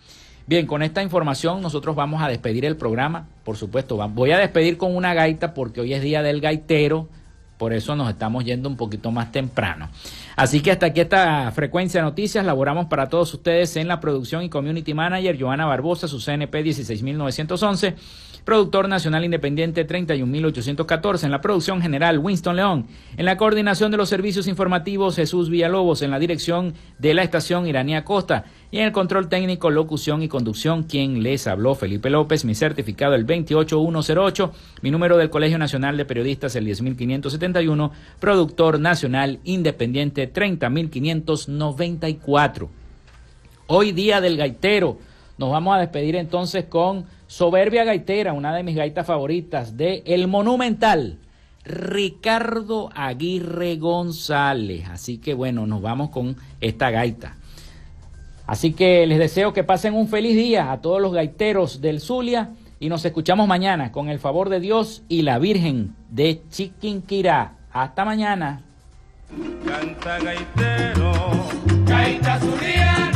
Bien, 0.46 0.66
con 0.66 0.82
esta 0.82 1.02
información 1.02 1.62
nosotros 1.62 1.96
vamos 1.96 2.22
a 2.22 2.28
despedir 2.28 2.66
el 2.66 2.76
programa. 2.76 3.26
Por 3.42 3.56
supuesto, 3.56 3.96
voy 4.10 4.32
a 4.32 4.38
despedir 4.38 4.76
con 4.76 4.94
una 4.94 5.14
gaita 5.14 5.54
porque 5.54 5.80
hoy 5.80 5.94
es 5.94 6.02
día 6.02 6.22
del 6.22 6.42
gaitero 6.42 7.08
por 7.60 7.74
eso 7.74 7.94
nos 7.94 8.08
estamos 8.08 8.42
yendo 8.46 8.70
un 8.70 8.76
poquito 8.78 9.10
más 9.10 9.32
temprano. 9.32 9.90
Así 10.36 10.60
que 10.60 10.70
hasta 10.70 10.86
aquí 10.86 11.00
esta 11.00 11.50
frecuencia 11.52 12.00
de 12.00 12.04
noticias. 12.04 12.44
Laboramos 12.44 12.86
para 12.86 13.08
todos 13.08 13.32
ustedes 13.34 13.76
en 13.76 13.88
la 13.88 14.00
producción 14.00 14.42
y 14.42 14.50
community 14.50 14.94
manager 14.94 15.40
Joana 15.40 15.66
Barbosa, 15.66 16.08
su 16.08 16.20
CNP 16.20 16.62
16911. 16.62 17.96
Productor 18.44 18.88
nacional 18.88 19.24
independiente 19.24 19.84
31814. 19.84 21.26
En 21.26 21.32
la 21.32 21.40
producción 21.40 21.82
general 21.82 22.18
Winston 22.18 22.56
León. 22.56 22.86
En 23.16 23.24
la 23.24 23.36
coordinación 23.36 23.90
de 23.90 23.96
los 23.96 24.08
servicios 24.08 24.46
informativos 24.46 25.16
Jesús 25.16 25.50
Villalobos. 25.50 26.02
En 26.02 26.10
la 26.10 26.18
dirección 26.18 26.74
de 26.98 27.14
la 27.14 27.22
estación 27.22 27.66
Iranía 27.66 28.04
Costa. 28.04 28.44
Y 28.70 28.78
en 28.78 28.84
el 28.84 28.92
control 28.92 29.28
técnico, 29.28 29.70
locución 29.70 30.22
y 30.22 30.28
conducción, 30.28 30.84
quien 30.84 31.24
les 31.24 31.48
habló, 31.48 31.74
Felipe 31.74 32.08
López, 32.08 32.44
mi 32.44 32.54
certificado 32.54 33.16
el 33.16 33.24
28108, 33.24 34.52
mi 34.82 34.92
número 34.92 35.16
del 35.16 35.28
Colegio 35.28 35.58
Nacional 35.58 35.96
de 35.96 36.04
Periodistas 36.04 36.54
el 36.54 36.66
10571, 36.66 37.90
productor 38.20 38.78
nacional 38.78 39.40
independiente 39.42 40.28
30594. 40.28 42.70
Hoy 43.66 43.90
día 43.92 44.20
del 44.20 44.36
gaitero. 44.36 44.98
Nos 45.38 45.50
vamos 45.50 45.74
a 45.74 45.80
despedir 45.80 46.14
entonces 46.16 46.66
con 46.66 47.06
Soberbia 47.30 47.84
Gaitera, 47.84 48.32
una 48.32 48.52
de 48.52 48.64
mis 48.64 48.74
gaitas 48.74 49.06
favoritas 49.06 49.76
de 49.76 50.02
El 50.04 50.26
Monumental. 50.26 51.18
Ricardo 51.64 52.90
Aguirre 52.92 53.76
González. 53.76 54.88
Así 54.88 55.18
que 55.18 55.34
bueno, 55.34 55.64
nos 55.64 55.80
vamos 55.80 56.10
con 56.10 56.36
esta 56.60 56.90
gaita. 56.90 57.36
Así 58.48 58.72
que 58.72 59.06
les 59.06 59.20
deseo 59.20 59.52
que 59.52 59.62
pasen 59.62 59.94
un 59.94 60.08
feliz 60.08 60.34
día 60.34 60.72
a 60.72 60.80
todos 60.80 61.00
los 61.00 61.12
gaiteros 61.12 61.80
del 61.80 62.00
Zulia 62.00 62.50
y 62.80 62.88
nos 62.88 63.04
escuchamos 63.04 63.46
mañana 63.46 63.92
con 63.92 64.08
el 64.08 64.18
favor 64.18 64.48
de 64.48 64.58
Dios 64.58 65.04
y 65.08 65.22
la 65.22 65.38
Virgen 65.38 65.94
de 66.08 66.42
Chiquinquirá. 66.50 67.52
Hasta 67.72 68.04
mañana. 68.04 68.62
Canta 69.64 70.18
gaitero, 70.18 71.12
gaita 71.84 72.40
zuliana, 72.40 73.09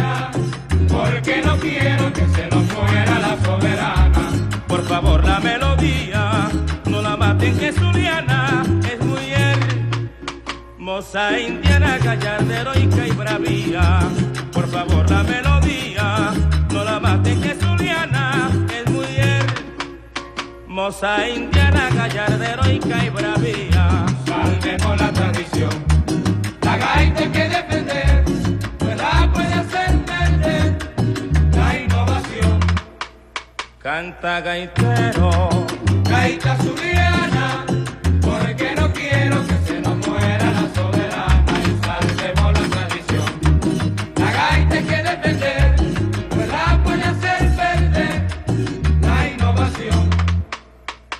porque 0.89 1.43
no 1.45 1.57
quiero 1.59 2.13
que 2.13 2.27
se 2.29 2.47
nos 2.49 2.65
muera 2.73 3.19
la 3.19 3.37
soberana. 3.45 4.31
Por 4.67 4.83
favor, 4.85 5.25
la 5.25 5.41
melodía, 5.41 6.49
no 6.87 7.03
la 7.03 7.17
maten 7.17 7.59
que 7.59 7.73
zuliana 7.73 8.63
es 8.93 9.01
muy 9.05 9.33
hermosa, 10.79 11.39
indiana, 11.39 11.99
gallarda, 11.99 12.61
heroica 12.61 13.07
y 13.07 13.11
bravía 13.13 14.09
por 14.55 14.69
favor 14.69 15.11
la 15.11 15.25
melodía, 15.25 16.33
no 16.73 16.85
la 16.85 17.01
maten 17.01 17.41
que 17.43 17.55
Zuliana 17.55 18.49
es 18.73 18.91
muy 18.91 19.07
hermosa, 20.69 21.29
indiana, 21.29 21.91
gallarda, 21.93 22.53
heroica 22.53 23.05
y 23.05 23.11
bravía. 23.11 24.07
Salvemos 24.25 25.01
la 25.01 25.13
tradición, 25.13 25.71
la 26.63 26.77
gaita 26.77 27.33
que 27.33 27.49
defender, 27.49 27.84
Canta 33.85 34.41
gaitero, 34.41 35.31
gaita 36.09 36.57
zuliana, 36.57 37.67
porque 38.23 38.75
no 38.75 38.91
quiero 38.91 39.47
que 39.47 39.57
se 39.67 39.79
nos 39.83 39.97
muera 40.09 40.47
la 40.53 40.67
soberana 40.75 41.55
y 41.69 41.85
salvemos 41.85 42.53
la 42.59 42.69
tradición. 42.71 43.29
La 44.17 44.33
gaita 44.33 44.75
hay 44.77 44.85
que 44.85 45.03
defender, 45.03 45.77
pues 46.31 46.49
la 46.49 46.81
puede 46.83 47.05
hacer 47.05 47.57
perder 47.57 48.27
la 49.03 49.29
innovación. 49.29 50.09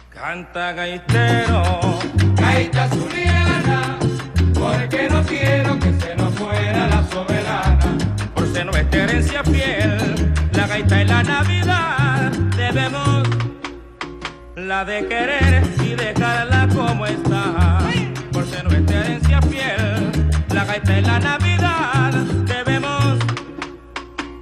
Canta 0.09 0.73
gaitero, 0.73 1.99
gaita 2.37 2.89
zuliana, 2.89 3.99
porque 4.55 5.11
no 5.11 5.23
quiero 5.25 5.79
que 5.81 5.93
se 6.01 6.17
nos 6.17 6.41
muera 6.41 6.87
la 6.87 7.05
soberana. 7.13 7.99
por 8.35 8.51
ser 8.51 8.65
nuestra 8.65 9.05
herencia 9.05 9.45
fiel, 9.45 10.33
la 10.53 10.67
gaita 10.67 11.03
y 11.03 11.05
la 11.05 11.23
Navidad 11.23 12.04
debemos 12.67 13.23
la 14.57 14.85
de 14.85 15.07
querer 15.07 15.63
y 15.83 15.95
dejarla 15.95 16.69
como 16.75 17.07
está. 17.07 17.79
Por 18.33 18.45
ser 18.47 18.65
nuestra 18.65 19.01
herencia 19.01 19.41
fiel, 19.43 20.11
la 20.49 20.65
gaita 20.65 20.99
y 20.99 21.03
la 21.03 21.19
Navidad 21.19 22.13
debemos 22.55 23.19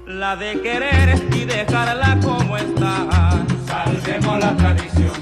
la 0.06 0.36
de 0.36 0.60
querer 0.60 1.08
y 1.34 1.44
dejarla 1.44 2.18
como 2.22 2.56
está. 2.56 3.44
Salvemos 3.66 4.38
la 4.38 4.56
tradición, 4.56 5.18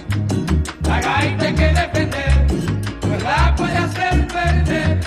la 0.83 1.01
gaita 1.01 1.45
hay 1.47 1.55
que 1.55 1.69
defender, 1.81 2.47
pues 3.01 3.23
la 3.23 3.55
puede 3.57 3.77
hacer 3.77 4.27
perder 4.29 5.01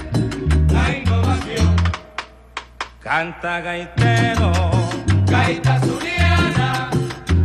la 0.71 0.97
innovación. 0.97 1.75
Canta 3.01 3.59
gaitero, 3.61 4.51
gaita 5.27 5.79
zuliana, 5.79 6.89